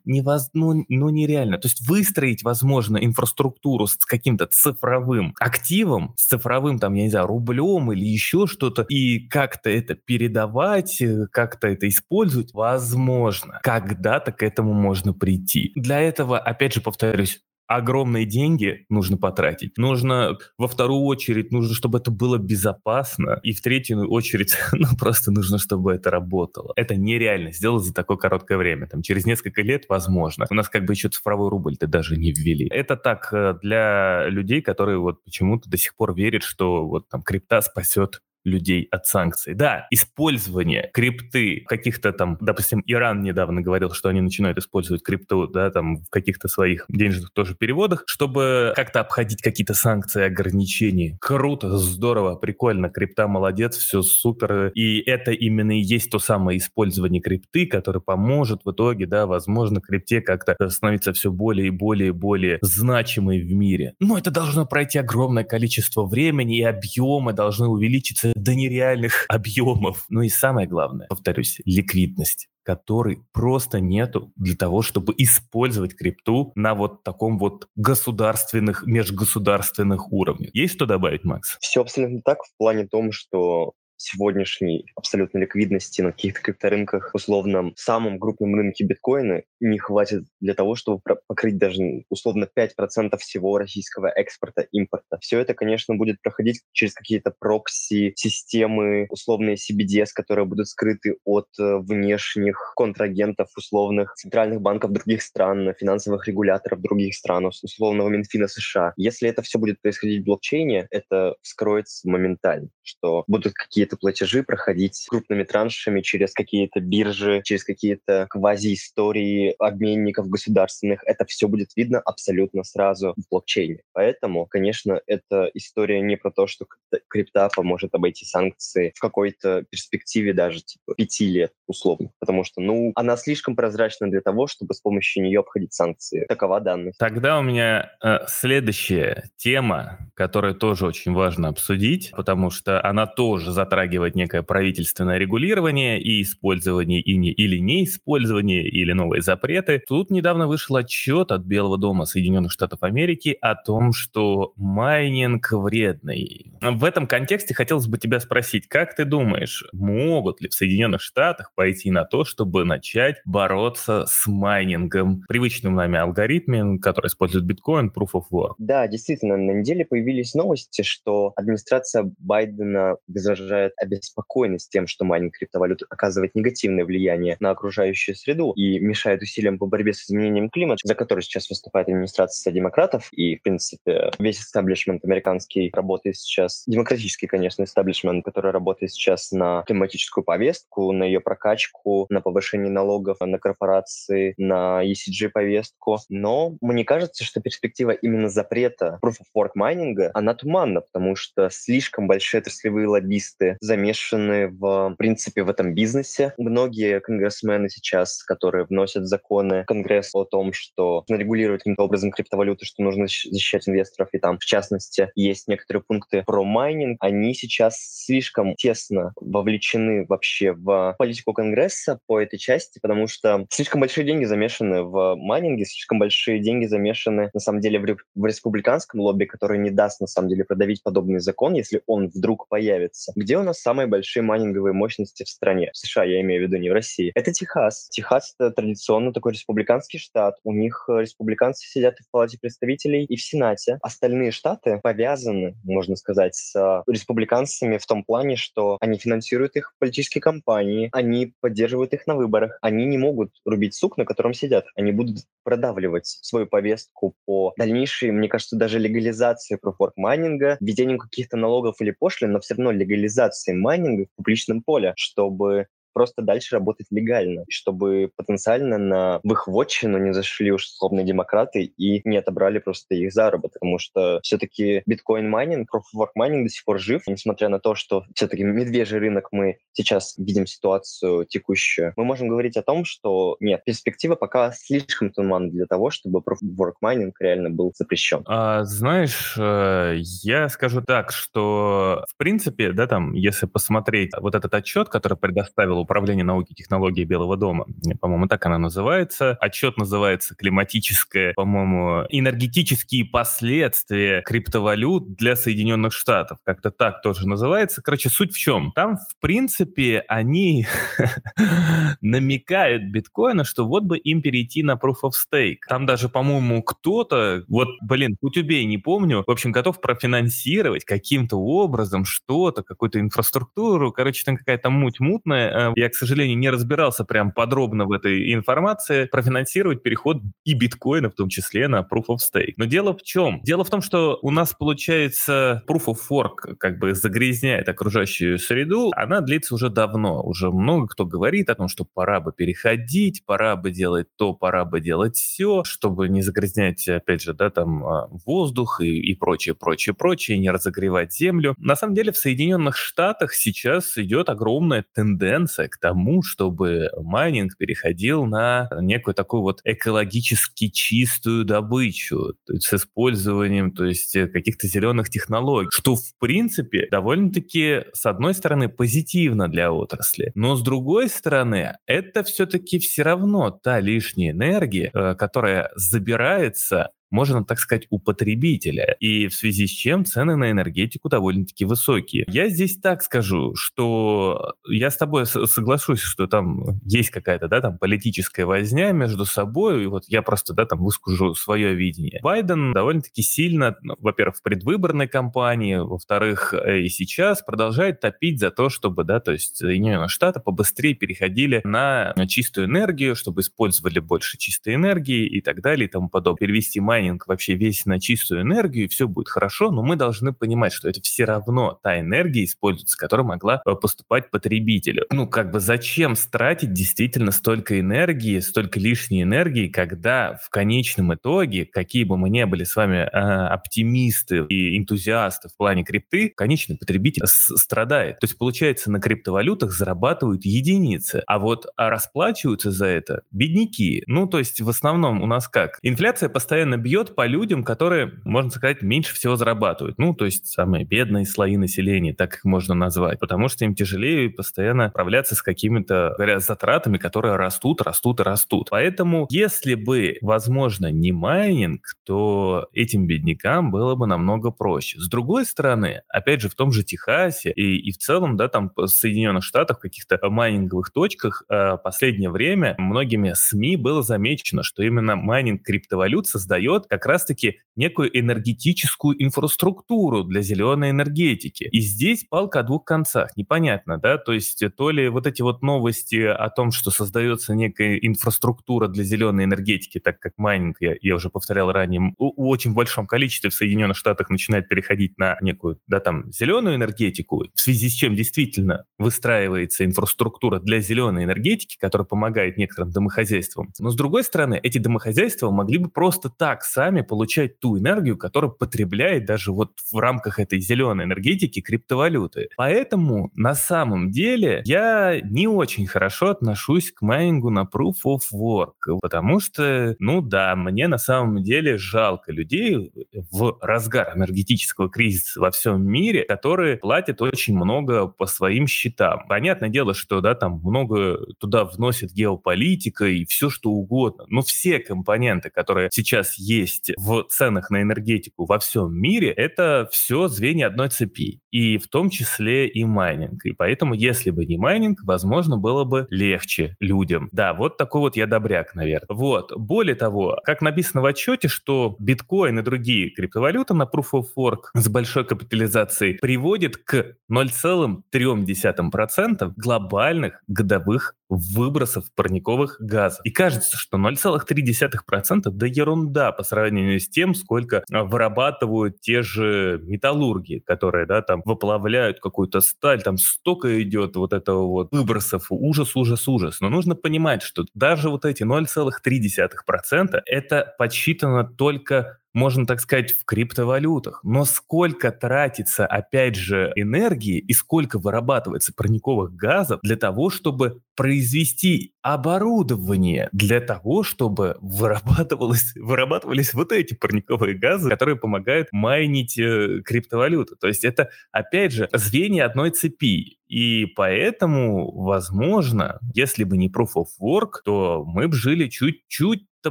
Невоз... 0.04 0.50
Ну, 0.52 0.84
ну, 0.88 1.08
нереально. 1.10 1.58
То 1.58 1.68
есть 1.68 1.86
выстроить, 1.88 2.42
возможно, 2.42 2.96
инфраструктуру 2.96 3.86
с 3.86 3.96
каким-то 3.96 4.46
цифровым 4.46 5.34
активом, 5.40 6.14
с 6.16 6.26
цифровым, 6.26 6.78
там, 6.78 6.94
я 6.94 7.04
не 7.04 7.10
знаю, 7.10 7.26
рублем 7.26 7.92
или 7.92 8.04
еще 8.04 8.46
что-то, 8.46 8.82
и 8.88 9.28
как-то 9.28 9.70
это 9.70 9.94
передавать, 9.94 11.00
э, 11.00 11.26
как-то 11.30 11.68
это 11.68 11.88
использовать, 11.88 12.52
возможно. 12.52 13.60
Когда-то 13.62 14.32
к 14.32 14.42
этому 14.42 14.72
можно 14.72 15.12
прийти. 15.12 15.72
Для 15.74 16.00
этого, 16.00 16.38
опять 16.38 16.74
же, 16.74 16.80
повторюсь, 16.80 17.40
огромные 17.68 18.24
деньги 18.24 18.86
нужно 18.88 19.18
потратить. 19.18 19.76
Нужно, 19.76 20.38
во 20.56 20.66
вторую 20.66 21.02
очередь, 21.02 21.52
нужно, 21.52 21.74
чтобы 21.74 21.98
это 21.98 22.10
было 22.10 22.38
безопасно. 22.38 23.38
И 23.42 23.52
в 23.52 23.60
третью 23.60 24.10
очередь, 24.10 24.56
ну, 24.72 24.88
просто 24.98 25.30
нужно, 25.30 25.58
чтобы 25.58 25.92
это 25.92 26.10
работало. 26.10 26.72
Это 26.76 26.96
нереально 26.96 27.52
сделать 27.52 27.84
за 27.84 27.94
такое 27.94 28.16
короткое 28.16 28.56
время. 28.56 28.86
Там, 28.86 29.02
через 29.02 29.26
несколько 29.26 29.62
лет 29.62 29.84
возможно. 29.88 30.46
У 30.50 30.54
нас 30.54 30.68
как 30.68 30.86
бы 30.86 30.94
еще 30.94 31.10
цифровой 31.10 31.50
рубль-то 31.50 31.86
даже 31.86 32.16
не 32.16 32.32
ввели. 32.32 32.68
Это 32.70 32.96
так 32.96 33.28
э, 33.32 33.54
для 33.62 34.28
людей, 34.28 34.62
которые 34.62 34.98
вот 34.98 35.22
почему-то 35.22 35.68
до 35.68 35.76
сих 35.76 35.94
пор 35.94 36.14
верят, 36.14 36.42
что 36.42 36.86
вот 36.86 37.08
там 37.10 37.22
крипта 37.22 37.60
спасет 37.60 38.22
людей 38.44 38.88
от 38.90 39.06
санкций. 39.06 39.54
Да, 39.54 39.86
использование 39.90 40.90
крипты 40.92 41.64
каких-то 41.66 42.12
там, 42.12 42.38
допустим, 42.40 42.82
Иран 42.86 43.22
недавно 43.22 43.60
говорил, 43.60 43.92
что 43.92 44.08
они 44.08 44.20
начинают 44.20 44.58
использовать 44.58 45.02
крипту, 45.02 45.46
да, 45.46 45.70
там 45.70 45.98
в 45.98 46.10
каких-то 46.10 46.48
своих 46.48 46.84
денежных 46.88 47.30
тоже 47.32 47.54
переводах, 47.54 48.04
чтобы 48.06 48.72
как-то 48.74 49.00
обходить 49.00 49.42
какие-то 49.42 49.74
санкции, 49.74 50.24
ограничения. 50.24 51.18
Круто, 51.20 51.76
здорово, 51.78 52.36
прикольно, 52.36 52.88
крипта 52.88 53.28
молодец, 53.28 53.76
все 53.76 54.02
супер. 54.02 54.70
И 54.74 55.00
это 55.00 55.32
именно 55.32 55.78
и 55.78 55.82
есть 55.82 56.10
то 56.10 56.18
самое 56.18 56.58
использование 56.58 57.20
крипты, 57.20 57.66
которое 57.66 58.00
поможет 58.00 58.62
в 58.64 58.70
итоге, 58.70 59.06
да, 59.06 59.26
возможно, 59.26 59.80
крипте 59.80 60.20
как-то 60.20 60.56
становиться 60.68 61.12
все 61.12 61.30
более 61.30 61.68
и 61.68 61.70
более 61.70 62.08
и 62.08 62.12
более 62.12 62.58
значимой 62.62 63.40
в 63.40 63.52
мире. 63.52 63.94
Но 64.00 64.18
это 64.18 64.30
должно 64.30 64.66
пройти 64.66 64.98
огромное 64.98 65.44
количество 65.44 66.04
времени, 66.06 66.58
и 66.58 66.62
объемы 66.62 67.32
должны 67.32 67.66
увеличиться 67.66 68.32
до 68.42 68.54
нереальных 68.54 69.26
объемов. 69.28 70.04
Ну 70.08 70.22
и 70.22 70.28
самое 70.28 70.66
главное, 70.66 71.06
повторюсь, 71.08 71.60
ликвидность 71.64 72.48
которой 72.68 73.22
просто 73.32 73.80
нету 73.80 74.30
для 74.36 74.54
того, 74.54 74.82
чтобы 74.82 75.14
использовать 75.16 75.96
крипту 75.96 76.52
на 76.54 76.74
вот 76.74 77.02
таком 77.02 77.38
вот 77.38 77.66
государственных, 77.76 78.86
межгосударственных 78.86 80.12
уровнях. 80.12 80.50
Есть 80.52 80.74
что 80.74 80.84
добавить, 80.84 81.24
Макс? 81.24 81.56
Все 81.60 81.80
абсолютно 81.80 82.20
так 82.20 82.42
в 82.44 82.54
плане 82.58 82.86
том, 82.86 83.10
что 83.10 83.72
сегодняшней 83.98 84.86
абсолютной 84.96 85.42
ликвидности 85.42 86.00
на 86.00 86.12
каких-то 86.12 86.40
крипторынках, 86.40 87.10
условном 87.14 87.74
самом 87.76 88.18
крупном 88.18 88.54
рынке 88.54 88.84
биткоина, 88.84 89.42
не 89.60 89.78
хватит 89.78 90.24
для 90.40 90.54
того, 90.54 90.74
чтобы 90.74 91.00
покрыть 91.26 91.58
даже 91.58 92.04
условно 92.08 92.48
5% 92.56 93.16
всего 93.18 93.58
российского 93.58 94.06
экспорта, 94.08 94.66
импорта. 94.72 95.18
Все 95.20 95.40
это, 95.40 95.54
конечно, 95.54 95.94
будет 95.96 96.22
проходить 96.22 96.62
через 96.72 96.94
какие-то 96.94 97.34
прокси-системы, 97.38 99.06
условные 99.10 99.56
CBDS, 99.56 100.08
которые 100.14 100.46
будут 100.46 100.68
скрыты 100.68 101.16
от 101.24 101.48
э, 101.58 101.78
внешних 101.78 102.72
контрагентов, 102.76 103.48
условных 103.56 104.14
центральных 104.14 104.60
банков 104.60 104.92
других 104.92 105.22
стран, 105.22 105.74
финансовых 105.78 106.26
регуляторов 106.28 106.80
других 106.80 107.14
стран, 107.14 107.46
условного 107.46 108.08
Минфина 108.08 108.48
США. 108.48 108.92
Если 108.96 109.28
это 109.28 109.42
все 109.42 109.58
будет 109.58 109.80
происходить 109.80 110.22
в 110.22 110.24
блокчейне, 110.24 110.86
это 110.90 111.34
вскроется 111.42 112.08
моментально, 112.08 112.68
что 112.82 113.24
будут 113.26 113.54
какие-то 113.54 113.87
какие-то 113.88 113.96
платежи 113.96 114.42
проходить 114.42 115.06
крупными 115.08 115.44
траншами 115.44 116.02
через 116.02 116.32
какие-то 116.32 116.80
биржи, 116.80 117.40
через 117.44 117.64
какие-то 117.64 118.26
квази-истории 118.28 119.54
обменников 119.58 120.28
государственных. 120.28 121.02
Это 121.06 121.24
все 121.24 121.48
будет 121.48 121.70
видно 121.74 122.00
абсолютно 122.00 122.64
сразу 122.64 123.14
в 123.16 123.30
блокчейне. 123.30 123.80
Поэтому, 123.92 124.46
конечно, 124.46 125.00
эта 125.06 125.50
история 125.54 126.00
не 126.02 126.16
про 126.16 126.30
то, 126.30 126.46
что 126.46 126.66
крипта 127.08 127.48
поможет 127.54 127.94
обойти 127.94 128.26
санкции 128.26 128.92
в 128.94 129.00
какой-то 129.00 129.64
перспективе 129.70 130.34
даже 130.34 130.60
типа 130.60 130.94
пяти 130.94 131.26
лет 131.26 131.52
условно. 131.68 132.10
Потому 132.18 132.44
что, 132.44 132.60
ну, 132.60 132.92
она 132.94 133.16
слишком 133.16 133.54
прозрачна 133.54 134.10
для 134.10 134.20
того, 134.20 134.46
чтобы 134.46 134.74
с 134.74 134.80
помощью 134.80 135.22
нее 135.22 135.40
обходить 135.40 135.72
санкции. 135.72 136.24
Такова 136.28 136.60
данность. 136.60 136.98
Тогда 136.98 137.38
у 137.38 137.42
меня 137.42 137.92
э, 138.02 138.18
следующая 138.26 139.30
тема, 139.36 139.98
которую 140.14 140.54
тоже 140.54 140.86
очень 140.86 141.12
важно 141.12 141.48
обсудить, 141.48 142.12
потому 142.16 142.50
что 142.50 142.84
она 142.84 143.06
тоже 143.06 143.52
затрагивает 143.52 144.14
некое 144.14 144.42
правительственное 144.42 145.18
регулирование 145.18 146.00
и 146.00 146.22
использование 146.22 147.00
и 147.00 147.16
не, 147.16 147.30
или 147.30 147.58
не 147.58 147.84
использование, 147.84 148.66
или 148.66 148.92
новые 148.92 149.22
запреты. 149.22 149.82
Тут 149.86 150.10
недавно 150.10 150.48
вышел 150.48 150.76
отчет 150.76 151.30
от 151.30 151.42
Белого 151.42 151.78
дома 151.78 152.06
Соединенных 152.06 152.52
Штатов 152.52 152.82
Америки 152.82 153.36
о 153.40 153.54
том, 153.54 153.92
что 153.92 154.52
майнинг 154.56 155.52
вредный. 155.52 156.52
В 156.60 156.84
этом 156.84 157.06
контексте 157.06 157.54
хотелось 157.54 157.86
бы 157.86 157.98
тебя 157.98 158.20
спросить, 158.20 158.66
как 158.68 158.96
ты 158.96 159.04
думаешь, 159.04 159.64
могут 159.72 160.40
ли 160.40 160.48
в 160.48 160.54
Соединенных 160.54 161.00
Штатах 161.00 161.52
пойти 161.58 161.90
на 161.90 162.04
то, 162.04 162.24
чтобы 162.24 162.64
начать 162.64 163.16
бороться 163.24 164.04
с 164.06 164.28
майнингом, 164.28 165.24
привычным 165.26 165.74
нами 165.74 165.98
алгоритме, 165.98 166.78
который 166.78 167.08
использует 167.08 167.46
биткоин, 167.46 167.92
Proof 167.92 168.10
of 168.14 168.22
Work? 168.30 168.54
Да, 168.58 168.86
действительно, 168.86 169.36
на 169.36 169.50
неделе 169.50 169.84
появились 169.84 170.34
новости, 170.34 170.82
что 170.82 171.32
администрация 171.34 172.12
Байдена 172.18 172.98
выражает 173.08 173.72
обеспокоенность 173.76 174.70
тем, 174.70 174.86
что 174.86 175.04
майнинг 175.04 175.34
криптовалют 175.36 175.82
оказывает 175.90 176.36
негативное 176.36 176.84
влияние 176.84 177.36
на 177.40 177.50
окружающую 177.50 178.14
среду 178.14 178.52
и 178.52 178.78
мешает 178.78 179.20
усилиям 179.22 179.58
по 179.58 179.66
борьбе 179.66 179.94
с 179.94 180.04
изменением 180.08 180.50
климата, 180.50 180.78
за 180.84 180.94
который 180.94 181.22
сейчас 181.22 181.50
выступает 181.50 181.88
администрация 181.88 182.52
демократов. 182.52 183.08
И, 183.10 183.34
в 183.34 183.42
принципе, 183.42 184.12
весь 184.20 184.38
истаблишмент 184.38 185.04
американский 185.04 185.72
работает 185.74 186.18
сейчас, 186.18 186.62
демократический, 186.68 187.26
конечно, 187.26 187.64
истаблишмент, 187.64 188.24
который 188.24 188.52
работает 188.52 188.92
сейчас 188.92 189.32
на 189.32 189.64
климатическую 189.66 190.22
повестку, 190.22 190.92
на 190.92 191.02
ее 191.02 191.18
прокачку, 191.48 192.06
на 192.10 192.20
повышение 192.20 192.70
налогов 192.70 193.18
на 193.20 193.38
корпорации, 193.38 194.34
на 194.36 194.82
ESG-повестку. 194.84 195.98
Но 196.08 196.56
мне 196.60 196.84
кажется, 196.84 197.24
что 197.24 197.40
перспектива 197.40 197.90
именно 197.90 198.28
запрета 198.28 198.98
Proof 199.02 199.16
of 199.20 199.26
Work 199.36 199.50
майнинга, 199.54 200.10
она 200.14 200.34
туманна, 200.34 200.80
потому 200.80 201.16
что 201.16 201.48
слишком 201.50 202.06
большие 202.06 202.40
отраслевые 202.40 202.86
лоббисты 202.86 203.56
замешаны 203.60 204.48
в, 204.48 204.90
в 204.90 204.94
принципе 204.96 205.42
в 205.42 205.50
этом 205.50 205.74
бизнесе. 205.74 206.34
Многие 206.36 207.00
конгрессмены 207.00 207.68
сейчас, 207.68 208.22
которые 208.22 208.64
вносят 208.64 209.06
законы 209.06 209.62
в 209.62 209.66
Конгресс 209.66 210.10
о 210.14 210.24
том, 210.24 210.52
что 210.52 211.04
нужно 211.08 211.22
регулировать 211.22 211.60
каким-то 211.62 211.84
образом 211.84 212.10
криптовалюты, 212.10 212.64
что 212.66 212.82
нужно 212.82 213.06
защищать 213.06 213.68
инвесторов, 213.68 214.08
и 214.12 214.18
там, 214.18 214.38
в 214.38 214.44
частности, 214.44 215.10
есть 215.14 215.48
некоторые 215.48 215.82
пункты 215.82 216.22
про 216.26 216.44
майнинг, 216.44 216.98
они 217.00 217.34
сейчас 217.34 217.78
слишком 217.78 218.54
тесно 218.54 219.12
вовлечены 219.16 220.04
вообще 220.06 220.52
в 220.52 220.94
политику 220.98 221.32
Конгресса 221.38 222.00
по 222.06 222.20
этой 222.20 222.36
части, 222.36 222.80
потому 222.82 223.06
что 223.06 223.46
слишком 223.48 223.80
большие 223.80 224.04
деньги 224.04 224.24
замешаны 224.24 224.82
в 224.82 225.14
майнинге, 225.14 225.64
слишком 225.66 226.00
большие 226.00 226.40
деньги 226.40 226.66
замешаны, 226.66 227.30
на 227.32 227.38
самом 227.38 227.60
деле, 227.60 227.78
в, 227.78 227.96
в 228.16 228.26
республиканском 228.26 228.98
лобби, 228.98 229.24
который 229.24 229.58
не 229.58 229.70
даст, 229.70 230.00
на 230.00 230.08
самом 230.08 230.30
деле, 230.30 230.44
продавить 230.44 230.82
подобный 230.82 231.20
закон, 231.20 231.54
если 231.54 231.80
он 231.86 232.08
вдруг 232.08 232.48
появится. 232.48 233.12
Где 233.14 233.38
у 233.38 233.44
нас 233.44 233.60
самые 233.60 233.86
большие 233.86 234.24
майнинговые 234.24 234.72
мощности 234.72 235.22
в 235.22 235.28
стране? 235.28 235.70
В 235.72 235.76
США, 235.76 236.02
я 236.02 236.20
имею 236.22 236.40
в 236.40 236.48
виду, 236.48 236.56
не 236.56 236.70
в 236.70 236.72
России. 236.72 237.12
Это 237.14 237.32
Техас. 237.32 237.88
Техас— 237.90 238.34
это 238.40 238.50
традиционно 238.50 239.12
такой 239.12 239.34
республиканский 239.34 240.00
штат. 240.00 240.38
У 240.42 240.52
них 240.52 240.86
э, 240.88 241.02
республиканцы 241.02 241.68
сидят 241.68 242.00
и 242.00 242.02
в 242.02 242.10
Палате 242.10 242.38
представителей, 242.40 243.04
и 243.04 243.14
в 243.14 243.22
Сенате. 243.22 243.78
Остальные 243.80 244.32
штаты 244.32 244.80
повязаны, 244.82 245.54
можно 245.62 245.94
сказать, 245.94 246.34
с 246.34 246.82
республиканцами 246.88 247.78
в 247.78 247.86
том 247.86 248.02
плане, 248.02 248.34
что 248.34 248.76
они 248.80 248.98
финансируют 248.98 249.54
их 249.54 249.74
политические 249.78 250.20
кампании, 250.20 250.88
они 250.90 251.27
поддерживают 251.40 251.92
их 251.92 252.06
на 252.06 252.14
выборах. 252.14 252.58
Они 252.62 252.84
не 252.84 252.98
могут 252.98 253.30
рубить 253.44 253.74
сук, 253.74 253.96
на 253.96 254.04
котором 254.04 254.34
сидят. 254.34 254.66
Они 254.76 254.92
будут 254.92 255.24
продавливать 255.44 256.06
свою 256.06 256.46
повестку 256.46 257.14
по 257.24 257.52
дальнейшей, 257.56 258.10
мне 258.10 258.28
кажется, 258.28 258.56
даже 258.56 258.78
легализации 258.78 259.58
proof 259.62 259.90
майнинга, 259.96 260.56
введению 260.60 260.98
каких-то 260.98 261.36
налогов 261.36 261.76
или 261.80 261.90
пошлин, 261.90 262.32
но 262.32 262.40
все 262.40 262.54
равно 262.54 262.70
легализации 262.72 263.52
майнинга 263.52 264.06
в 264.06 264.16
публичном 264.16 264.62
поле, 264.62 264.92
чтобы 264.96 265.66
просто 265.98 266.22
дальше 266.22 266.54
работать 266.54 266.86
легально, 266.92 267.44
чтобы 267.48 268.12
потенциально 268.14 268.78
на 268.78 269.20
в 269.24 269.32
их 269.32 269.48
вотчину 269.48 269.98
не 269.98 270.14
зашли 270.14 270.52
уж 270.52 270.64
условные 270.66 271.04
демократы 271.04 271.64
и 271.64 272.08
не 272.08 272.18
отобрали 272.18 272.60
просто 272.60 272.94
их 272.94 273.12
заработок, 273.12 273.54
потому 273.54 273.80
что 273.80 274.20
все-таки 274.22 274.82
биткоин-майнинг, 274.86 275.68
proof-of-work 275.68 276.10
майнинг 276.14 276.44
до 276.46 276.50
сих 276.50 276.64
пор 276.64 276.78
жив, 276.78 277.02
несмотря 277.08 277.48
на 277.48 277.58
то, 277.58 277.74
что 277.74 278.04
все-таки 278.14 278.44
медвежий 278.44 279.00
рынок 279.00 279.28
мы 279.32 279.56
сейчас 279.72 280.16
видим 280.18 280.46
ситуацию 280.46 281.24
текущую. 281.24 281.94
Мы 281.96 282.04
можем 282.04 282.28
говорить 282.28 282.56
о 282.56 282.62
том, 282.62 282.84
что 282.84 283.36
нет, 283.40 283.64
перспектива 283.64 284.14
пока 284.14 284.52
слишком 284.52 285.10
туманна 285.10 285.50
для 285.50 285.66
того, 285.66 285.90
чтобы 285.90 286.20
proof-of-work 286.20 286.74
майнинг 286.80 287.20
реально 287.20 287.50
был 287.50 287.72
запрещен. 287.74 288.22
А, 288.26 288.62
знаешь, 288.62 289.34
э, 289.36 289.96
я 290.22 290.48
скажу 290.48 290.80
так, 290.80 291.10
что 291.10 292.04
в 292.08 292.16
принципе, 292.16 292.70
да, 292.72 292.86
там, 292.86 293.14
если 293.14 293.46
посмотреть 293.46 294.12
вот 294.16 294.36
этот 294.36 294.54
отчет, 294.54 294.88
который 294.88 295.18
предоставил 295.18 295.84
управления 295.88 296.22
науки 296.22 296.52
и 296.52 296.54
технологий 296.54 297.04
Белого 297.04 297.38
дома. 297.38 297.66
По-моему, 298.00 298.28
так 298.28 298.44
она 298.44 298.58
называется. 298.58 299.38
Отчет 299.40 299.78
называется 299.78 300.34
«Климатическое, 300.34 301.32
по-моему, 301.32 302.04
энергетические 302.10 303.06
последствия 303.06 304.20
криптовалют 304.20 305.14
для 305.14 305.34
Соединенных 305.34 305.94
Штатов». 305.94 306.38
Как-то 306.44 306.70
так 306.70 307.00
тоже 307.00 307.26
называется. 307.26 307.80
Короче, 307.80 308.10
суть 308.10 308.34
в 308.34 308.38
чем? 308.38 308.72
Там, 308.74 308.96
в 308.96 309.18
принципе, 309.20 310.04
они 310.08 310.66
намекают 312.02 312.84
биткоина, 312.84 313.44
что 313.44 313.66
вот 313.66 313.84
бы 313.84 313.96
им 313.96 314.20
перейти 314.20 314.62
на 314.62 314.72
Proof 314.72 314.96
of 315.04 315.12
Stake. 315.12 315.60
Там 315.68 315.86
даже, 315.86 316.10
по-моему, 316.10 316.62
кто-то, 316.62 317.44
вот, 317.48 317.68
блин, 317.80 318.16
путь 318.20 318.36
убей, 318.36 318.66
не 318.66 318.76
помню, 318.76 319.24
в 319.26 319.30
общем, 319.30 319.52
готов 319.52 319.80
профинансировать 319.80 320.84
каким-то 320.84 321.36
образом 321.36 322.04
что-то, 322.04 322.62
какую-то 322.62 323.00
инфраструктуру. 323.00 323.90
Короче, 323.92 324.24
там 324.24 324.36
какая-то 324.36 324.68
муть 324.68 325.00
мутная. 325.00 325.72
Я, 325.78 325.88
к 325.88 325.94
сожалению, 325.94 326.36
не 326.36 326.50
разбирался 326.50 327.04
прям 327.04 327.30
подробно 327.30 327.84
в 327.84 327.92
этой 327.92 328.34
информации, 328.34 329.04
профинансировать 329.04 329.82
переход 329.82 330.20
и 330.44 330.54
биткоина 330.54 331.08
в 331.08 331.14
том 331.14 331.28
числе 331.28 331.68
на 331.68 331.86
Proof 331.88 332.06
of 332.08 332.16
Stake. 332.16 332.54
Но 332.56 332.64
дело 332.64 332.96
в 332.96 333.02
чем? 333.02 333.40
Дело 333.44 333.62
в 333.62 333.70
том, 333.70 333.80
что 333.80 334.18
у 334.22 334.32
нас 334.32 334.54
получается 334.54 335.62
Proof 335.68 335.84
of 335.86 335.98
Work 336.10 336.56
как 336.58 336.80
бы 336.80 336.94
загрязняет 336.94 337.68
окружающую 337.68 338.38
среду, 338.38 338.90
она 338.96 339.20
длится 339.20 339.54
уже 339.54 339.70
давно. 339.70 340.20
Уже 340.22 340.50
много 340.50 340.88
кто 340.88 341.06
говорит 341.06 341.48
о 341.48 341.54
том, 341.54 341.68
что 341.68 341.84
пора 341.84 342.18
бы 342.18 342.32
переходить, 342.32 343.22
пора 343.24 343.54
бы 343.54 343.70
делать 343.70 344.08
то, 344.16 344.34
пора 344.34 344.64
бы 344.64 344.80
делать 344.80 345.14
все, 345.14 345.62
чтобы 345.62 346.08
не 346.08 346.22
загрязнять, 346.22 346.88
опять 346.88 347.22
же, 347.22 347.34
да, 347.34 347.50
там 347.50 347.84
а, 347.84 348.08
воздух 348.26 348.80
и, 348.80 348.98
и 348.98 349.14
прочее, 349.14 349.54
прочее, 349.54 349.94
прочее, 349.94 350.38
не 350.38 350.50
разогревать 350.50 351.14
землю. 351.14 351.54
На 351.58 351.76
самом 351.76 351.94
деле 351.94 352.10
в 352.10 352.16
Соединенных 352.16 352.76
Штатах 352.76 353.32
сейчас 353.32 353.96
идет 353.96 354.28
огромная 354.28 354.84
тенденция 354.92 355.57
к 355.66 355.78
тому, 355.78 356.22
чтобы 356.22 356.90
майнинг 356.96 357.56
переходил 357.56 358.24
на 358.26 358.70
некую 358.80 359.14
такую 359.14 359.42
вот 359.42 359.60
экологически 359.64 360.68
чистую 360.68 361.44
добычу, 361.44 362.34
то 362.46 362.52
есть 362.52 362.66
с 362.66 362.74
использованием 362.74 363.72
то 363.72 363.84
есть, 363.84 364.14
э, 364.14 364.28
каких-то 364.28 364.68
зеленых 364.68 365.10
технологий, 365.10 365.70
что 365.72 365.96
в 365.96 366.14
принципе 366.20 366.86
довольно-таки 366.90 367.86
с 367.92 368.06
одной 368.06 368.34
стороны 368.34 368.68
позитивно 368.68 369.48
для 369.48 369.72
отрасли, 369.72 370.30
но 370.34 370.54
с 370.54 370.62
другой 370.62 371.08
стороны 371.08 371.78
это 371.86 372.22
все-таки 372.22 372.78
все 372.78 373.02
равно 373.02 373.50
та 373.50 373.80
лишняя 373.80 374.32
энергия, 374.32 374.90
э, 374.92 375.14
которая 375.14 375.70
забирается 375.74 376.90
можно 377.10 377.44
так 377.44 377.58
сказать, 377.58 377.86
у 377.90 377.98
потребителя, 377.98 378.96
и 379.00 379.28
в 379.28 379.34
связи 379.34 379.66
с 379.66 379.70
чем 379.70 380.04
цены 380.04 380.36
на 380.36 380.50
энергетику 380.50 381.08
довольно-таки 381.08 381.64
высокие. 381.64 382.24
Я 382.28 382.48
здесь 382.48 382.78
так 382.78 383.02
скажу, 383.02 383.54
что 383.54 384.54
я 384.68 384.90
с 384.90 384.96
тобой 384.96 385.26
соглашусь, 385.26 386.00
что 386.00 386.26
там 386.26 386.80
есть 386.84 387.10
какая-то, 387.10 387.48
да, 387.48 387.60
там 387.60 387.78
политическая 387.78 388.44
возня 388.44 388.92
между 388.92 389.24
собой, 389.24 389.84
и 389.84 389.86
вот 389.86 390.04
я 390.08 390.22
просто, 390.22 390.54
да, 390.54 390.66
там 390.66 390.80
выскажу 390.80 391.34
свое 391.34 391.74
видение. 391.74 392.20
Байден 392.22 392.72
довольно-таки 392.72 393.22
сильно, 393.22 393.76
ну, 393.82 393.96
во-первых, 394.00 394.36
в 394.36 394.42
предвыборной 394.42 395.08
кампании, 395.08 395.76
во-вторых, 395.76 396.54
э, 396.54 396.80
и 396.80 396.88
сейчас 396.88 397.42
продолжает 397.42 398.00
топить 398.00 398.40
за 398.40 398.50
то, 398.50 398.68
чтобы, 398.68 399.04
да, 399.04 399.20
то 399.20 399.32
есть 399.32 399.56
Соединенные 399.56 400.08
Штаты 400.08 400.40
побыстрее 400.40 400.94
переходили 400.94 401.60
на 401.64 402.14
чистую 402.28 402.66
энергию, 402.66 403.16
чтобы 403.16 403.40
использовали 403.40 403.98
больше 403.98 404.38
чистой 404.38 404.74
энергии 404.74 405.26
и 405.26 405.40
так 405.40 405.60
далее 405.60 405.88
и 405.88 405.90
тому 405.90 406.08
подобное. 406.08 406.38
Перевести 406.38 406.80
май 406.80 406.97
майнинг 406.98 407.26
вообще 407.28 407.54
весь 407.54 407.86
на 407.86 408.00
чистую 408.00 408.42
энергию, 408.42 408.84
и 408.86 408.88
все 408.88 409.06
будет 409.06 409.28
хорошо, 409.28 409.70
но 409.70 409.82
мы 409.82 409.96
должны 409.96 410.32
понимать, 410.32 410.72
что 410.72 410.88
это 410.88 411.00
все 411.00 411.24
равно 411.24 411.78
та 411.82 412.00
энергия 412.00 412.44
используется, 412.44 412.96
которая 412.96 413.26
могла 413.26 413.62
э, 413.64 413.74
поступать 413.74 414.30
потребителю. 414.30 415.06
Ну, 415.10 415.28
как 415.28 415.52
бы 415.52 415.60
зачем 415.60 416.14
тратить 416.30 416.72
действительно 416.72 417.30
столько 417.30 417.78
энергии, 417.78 418.40
столько 418.40 418.80
лишней 418.80 419.22
энергии, 419.22 419.68
когда 419.68 420.38
в 420.42 420.50
конечном 420.50 421.14
итоге, 421.14 421.64
какие 421.66 422.04
бы 422.04 422.16
мы 422.16 422.30
ни 422.30 422.42
были 422.44 422.64
с 422.64 422.74
вами 422.74 422.96
э, 422.96 423.08
оптимисты 423.08 424.44
и 424.48 424.76
энтузиасты 424.76 425.48
в 425.48 425.56
плане 425.56 425.84
крипты, 425.84 426.32
конечный 426.34 426.76
потребитель 426.76 427.22
страдает. 427.26 428.18
То 428.18 428.24
есть, 428.24 428.36
получается, 428.36 428.90
на 428.90 429.00
криптовалютах 429.00 429.70
зарабатывают 429.70 430.44
единицы, 430.44 431.22
а 431.26 431.38
вот 431.38 431.66
а 431.76 431.90
расплачиваются 431.90 432.70
за 432.70 432.86
это 432.86 433.22
бедняки. 433.30 434.02
Ну, 434.06 434.26
то 434.26 434.38
есть, 434.38 434.60
в 434.60 434.68
основном 434.68 435.22
у 435.22 435.26
нас 435.26 435.48
как? 435.48 435.78
Инфляция 435.82 436.28
постоянно 436.28 436.76
бьет 436.88 437.14
по 437.14 437.26
людям, 437.26 437.64
которые, 437.64 438.14
можно 438.24 438.50
сказать, 438.50 438.80
меньше 438.80 439.14
всего 439.14 439.36
зарабатывают. 439.36 439.98
Ну, 439.98 440.14
то 440.14 440.24
есть 440.24 440.46
самые 440.46 440.86
бедные 440.86 441.26
слои 441.26 441.58
населения, 441.58 442.14
так 442.14 442.36
их 442.36 442.44
можно 442.44 442.74
назвать. 442.74 443.18
Потому 443.18 443.48
что 443.48 443.66
им 443.66 443.74
тяжелее 443.74 444.30
постоянно 444.30 444.88
справляться 444.88 445.34
с 445.34 445.42
какими-то, 445.42 446.16
затратами, 446.38 446.96
которые 446.96 447.36
растут, 447.36 447.82
растут 447.82 448.20
и 448.20 448.22
растут. 448.22 448.68
Поэтому, 448.70 449.26
если 449.30 449.74
бы, 449.74 450.16
возможно, 450.22 450.90
не 450.90 451.12
майнинг, 451.12 451.82
то 452.04 452.68
этим 452.72 453.06
беднякам 453.06 453.70
было 453.70 453.94
бы 453.94 454.06
намного 454.06 454.50
проще. 454.50 454.98
С 454.98 455.08
другой 455.08 455.44
стороны, 455.44 456.00
опять 456.08 456.40
же, 456.40 456.48
в 456.48 456.54
том 456.54 456.72
же 456.72 456.84
Техасе 456.84 457.52
и, 457.52 457.76
и 457.76 457.92
в 457.92 457.98
целом, 457.98 458.36
да, 458.38 458.48
там 458.48 458.72
в 458.74 458.86
Соединенных 458.86 459.44
Штатах, 459.44 459.76
в 459.78 459.80
каких-то 459.80 460.18
майнинговых 460.30 460.90
точках, 460.90 461.42
э, 461.50 461.76
последнее 461.84 462.30
время 462.30 462.74
многими 462.78 463.34
СМИ 463.34 463.76
было 463.76 464.02
замечено, 464.02 464.62
что 464.62 464.82
именно 464.82 465.16
майнинг 465.16 465.62
криптовалют 465.62 466.26
создает 466.26 466.77
создает 466.78 466.86
как 466.86 467.06
раз-таки 467.06 467.58
некую 467.76 468.16
энергетическую 468.18 469.22
инфраструктуру 469.22 470.24
для 470.24 470.42
зеленой 470.42 470.90
энергетики. 470.90 471.68
И 471.70 471.80
здесь 471.80 472.24
палка 472.28 472.60
о 472.60 472.62
двух 472.62 472.84
концах. 472.84 473.36
Непонятно, 473.36 473.98
да? 473.98 474.18
То 474.18 474.32
есть 474.32 474.62
то 474.76 474.90
ли 474.90 475.08
вот 475.08 475.26
эти 475.26 475.42
вот 475.42 475.62
новости 475.62 476.22
о 476.24 476.48
том, 476.50 476.70
что 476.72 476.90
создается 476.90 477.54
некая 477.54 477.96
инфраструктура 477.96 478.88
для 478.88 479.04
зеленой 479.04 479.44
энергетики, 479.44 480.00
так 480.00 480.18
как 480.18 480.32
майнинг, 480.36 480.76
я, 480.80 480.94
я 481.00 481.14
уже 481.14 481.30
повторял 481.30 481.70
ранее, 481.72 482.14
в 482.18 482.32
очень 482.36 482.74
большом 482.74 483.06
количестве 483.06 483.50
в 483.50 483.54
Соединенных 483.54 483.96
Штатах 483.96 484.30
начинает 484.30 484.68
переходить 484.68 485.18
на 485.18 485.36
некую, 485.40 485.78
да, 485.86 486.00
там, 486.00 486.30
зеленую 486.32 486.76
энергетику, 486.76 487.44
в 487.54 487.60
связи 487.60 487.88
с 487.88 487.92
чем 487.92 488.14
действительно 488.14 488.84
выстраивается 488.98 489.84
инфраструктура 489.84 490.60
для 490.60 490.80
зеленой 490.80 491.24
энергетики, 491.24 491.76
которая 491.78 492.06
помогает 492.06 492.56
некоторым 492.56 492.90
домохозяйствам. 492.90 493.72
Но 493.78 493.90
с 493.90 493.96
другой 493.96 494.24
стороны, 494.24 494.58
эти 494.62 494.78
домохозяйства 494.78 495.50
могли 495.50 495.78
бы 495.78 495.88
просто 495.90 496.28
так 496.30 496.64
сами 496.68 497.02
получать 497.02 497.58
ту 497.60 497.78
энергию, 497.78 498.16
которую 498.16 498.52
потребляет 498.52 499.24
даже 499.24 499.52
вот 499.52 499.72
в 499.92 499.96
рамках 499.98 500.38
этой 500.38 500.60
зеленой 500.60 501.04
энергетики 501.04 501.60
криптовалюты. 501.60 502.48
Поэтому 502.56 503.30
на 503.34 503.54
самом 503.54 504.10
деле 504.10 504.62
я 504.64 505.20
не 505.22 505.46
очень 505.48 505.86
хорошо 505.86 506.28
отношусь 506.28 506.92
к 506.92 507.02
майнингу 507.02 507.50
на 507.50 507.62
Proof 507.62 507.94
of 508.06 508.20
Work, 508.32 508.98
потому 509.00 509.40
что, 509.40 509.96
ну 509.98 510.20
да, 510.20 510.54
мне 510.56 510.88
на 510.88 510.98
самом 510.98 511.42
деле 511.42 511.78
жалко 511.78 512.32
людей 512.32 512.92
в 513.30 513.58
разгар 513.60 514.16
энергетического 514.16 514.90
кризиса 514.90 515.40
во 515.40 515.50
всем 515.50 515.86
мире, 515.86 516.24
которые 516.24 516.76
платят 516.76 517.22
очень 517.22 517.56
много 517.56 518.06
по 518.06 518.26
своим 518.26 518.66
счетам. 518.66 519.26
Понятное 519.28 519.68
дело, 519.68 519.94
что 519.94 520.20
да, 520.20 520.34
там 520.34 520.60
много 520.62 521.18
туда 521.38 521.64
вносит 521.64 522.12
геополитика 522.12 523.06
и 523.06 523.24
все 523.24 523.50
что 523.50 523.70
угодно, 523.70 524.24
но 524.28 524.42
все 524.42 524.78
компоненты, 524.78 525.50
которые 525.50 525.88
сейчас 525.92 526.38
есть 526.60 526.90
в 526.96 527.24
ценах 527.30 527.70
на 527.70 527.82
энергетику 527.82 528.44
во 528.44 528.58
всем 528.58 528.92
мире, 528.94 529.30
это 529.30 529.88
все 529.90 530.28
звенья 530.28 530.66
одной 530.66 530.90
цепи. 530.90 531.40
И 531.50 531.78
в 531.78 531.88
том 531.88 532.10
числе 532.10 532.68
и 532.68 532.84
майнинг. 532.84 533.44
И 533.44 533.52
поэтому, 533.52 533.94
если 533.94 534.30
бы 534.30 534.46
не 534.46 534.56
майнинг, 534.56 535.00
возможно, 535.02 535.56
было 535.56 535.84
бы 535.84 536.06
легче 536.10 536.76
людям. 536.80 537.28
Да, 537.32 537.54
вот 537.54 537.76
такой 537.76 538.02
вот 538.02 538.16
я 538.16 538.26
добряк, 538.26 538.74
наверное. 538.74 539.06
Вот. 539.08 539.56
Более 539.56 539.94
того, 539.94 540.40
как 540.44 540.60
написано 540.60 541.02
в 541.02 541.06
отчете, 541.06 541.48
что 541.48 541.96
биткоин 541.98 542.58
и 542.58 542.62
другие 542.62 543.10
криптовалюты 543.10 543.74
на 543.74 543.84
Proof 543.84 544.10
of 544.14 544.26
Work 544.36 544.70
с 544.74 544.88
большой 544.88 545.24
капитализацией 545.24 546.18
приводит 546.18 546.76
к 546.76 547.16
0,3% 547.30 549.52
глобальных 549.56 550.42
годовых 550.46 551.14
выбросов 551.28 552.04
парниковых 552.14 552.76
газов. 552.80 553.20
И 553.24 553.30
кажется, 553.30 553.76
что 553.76 553.98
0,3% 553.98 555.50
да 555.50 555.66
ерунда 555.66 556.32
по 556.32 556.42
сравнению 556.42 557.00
с 557.00 557.08
тем, 557.08 557.34
сколько 557.34 557.84
а, 557.92 558.04
вырабатывают 558.04 559.00
те 559.00 559.22
же 559.22 559.80
металлурги, 559.84 560.62
которые, 560.64 561.06
да, 561.06 561.22
там 561.22 561.37
выплавляют 561.44 562.20
какую-то 562.20 562.60
сталь, 562.60 563.02
там 563.02 563.18
столько 563.18 563.82
идет 563.82 564.16
вот 564.16 564.32
этого 564.32 564.66
вот 564.66 564.88
выбросов, 564.92 565.46
ужас, 565.50 565.96
ужас, 565.96 566.26
ужас. 566.28 566.60
Но 566.60 566.68
нужно 566.68 566.94
понимать, 566.94 567.42
что 567.42 567.64
даже 567.74 568.10
вот 568.10 568.24
эти 568.24 568.42
0,3% 568.42 570.20
это 570.26 570.74
подсчитано 570.78 571.44
только 571.44 572.18
можно 572.34 572.66
так 572.66 572.80
сказать, 572.80 573.12
в 573.12 573.24
криптовалютах. 573.24 574.20
Но 574.22 574.44
сколько 574.44 575.10
тратится, 575.10 575.86
опять 575.86 576.36
же, 576.36 576.72
энергии 576.76 577.38
и 577.38 577.52
сколько 577.52 577.98
вырабатывается 577.98 578.72
парниковых 578.74 579.34
газов 579.34 579.80
для 579.82 579.96
того, 579.96 580.30
чтобы 580.30 580.80
произвести 580.94 581.94
оборудование 582.02 583.28
для 583.32 583.60
того, 583.60 584.02
чтобы 584.02 584.56
вырабатывалось, 584.60 585.72
вырабатывались 585.76 586.54
вот 586.54 586.72
эти 586.72 586.94
парниковые 586.94 587.56
газы, 587.56 587.88
которые 587.88 588.16
помогают 588.16 588.68
майнить 588.72 589.38
э, 589.38 589.80
криптовалюты. 589.84 590.56
То 590.56 590.68
есть 590.68 590.84
это, 590.84 591.10
опять 591.30 591.72
же, 591.72 591.88
звенья 591.92 592.46
одной 592.46 592.70
цепи. 592.70 593.38
И 593.48 593.86
поэтому, 593.96 594.90
возможно, 594.90 595.98
если 596.14 596.44
бы 596.44 596.56
не 596.56 596.68
Proof 596.68 596.90
of 596.96 597.06
Work, 597.20 597.62
то 597.64 598.04
мы 598.06 598.28
бы 598.28 598.34
жили 598.34 598.68
чуть-чуть 598.68 599.47
то 599.62 599.70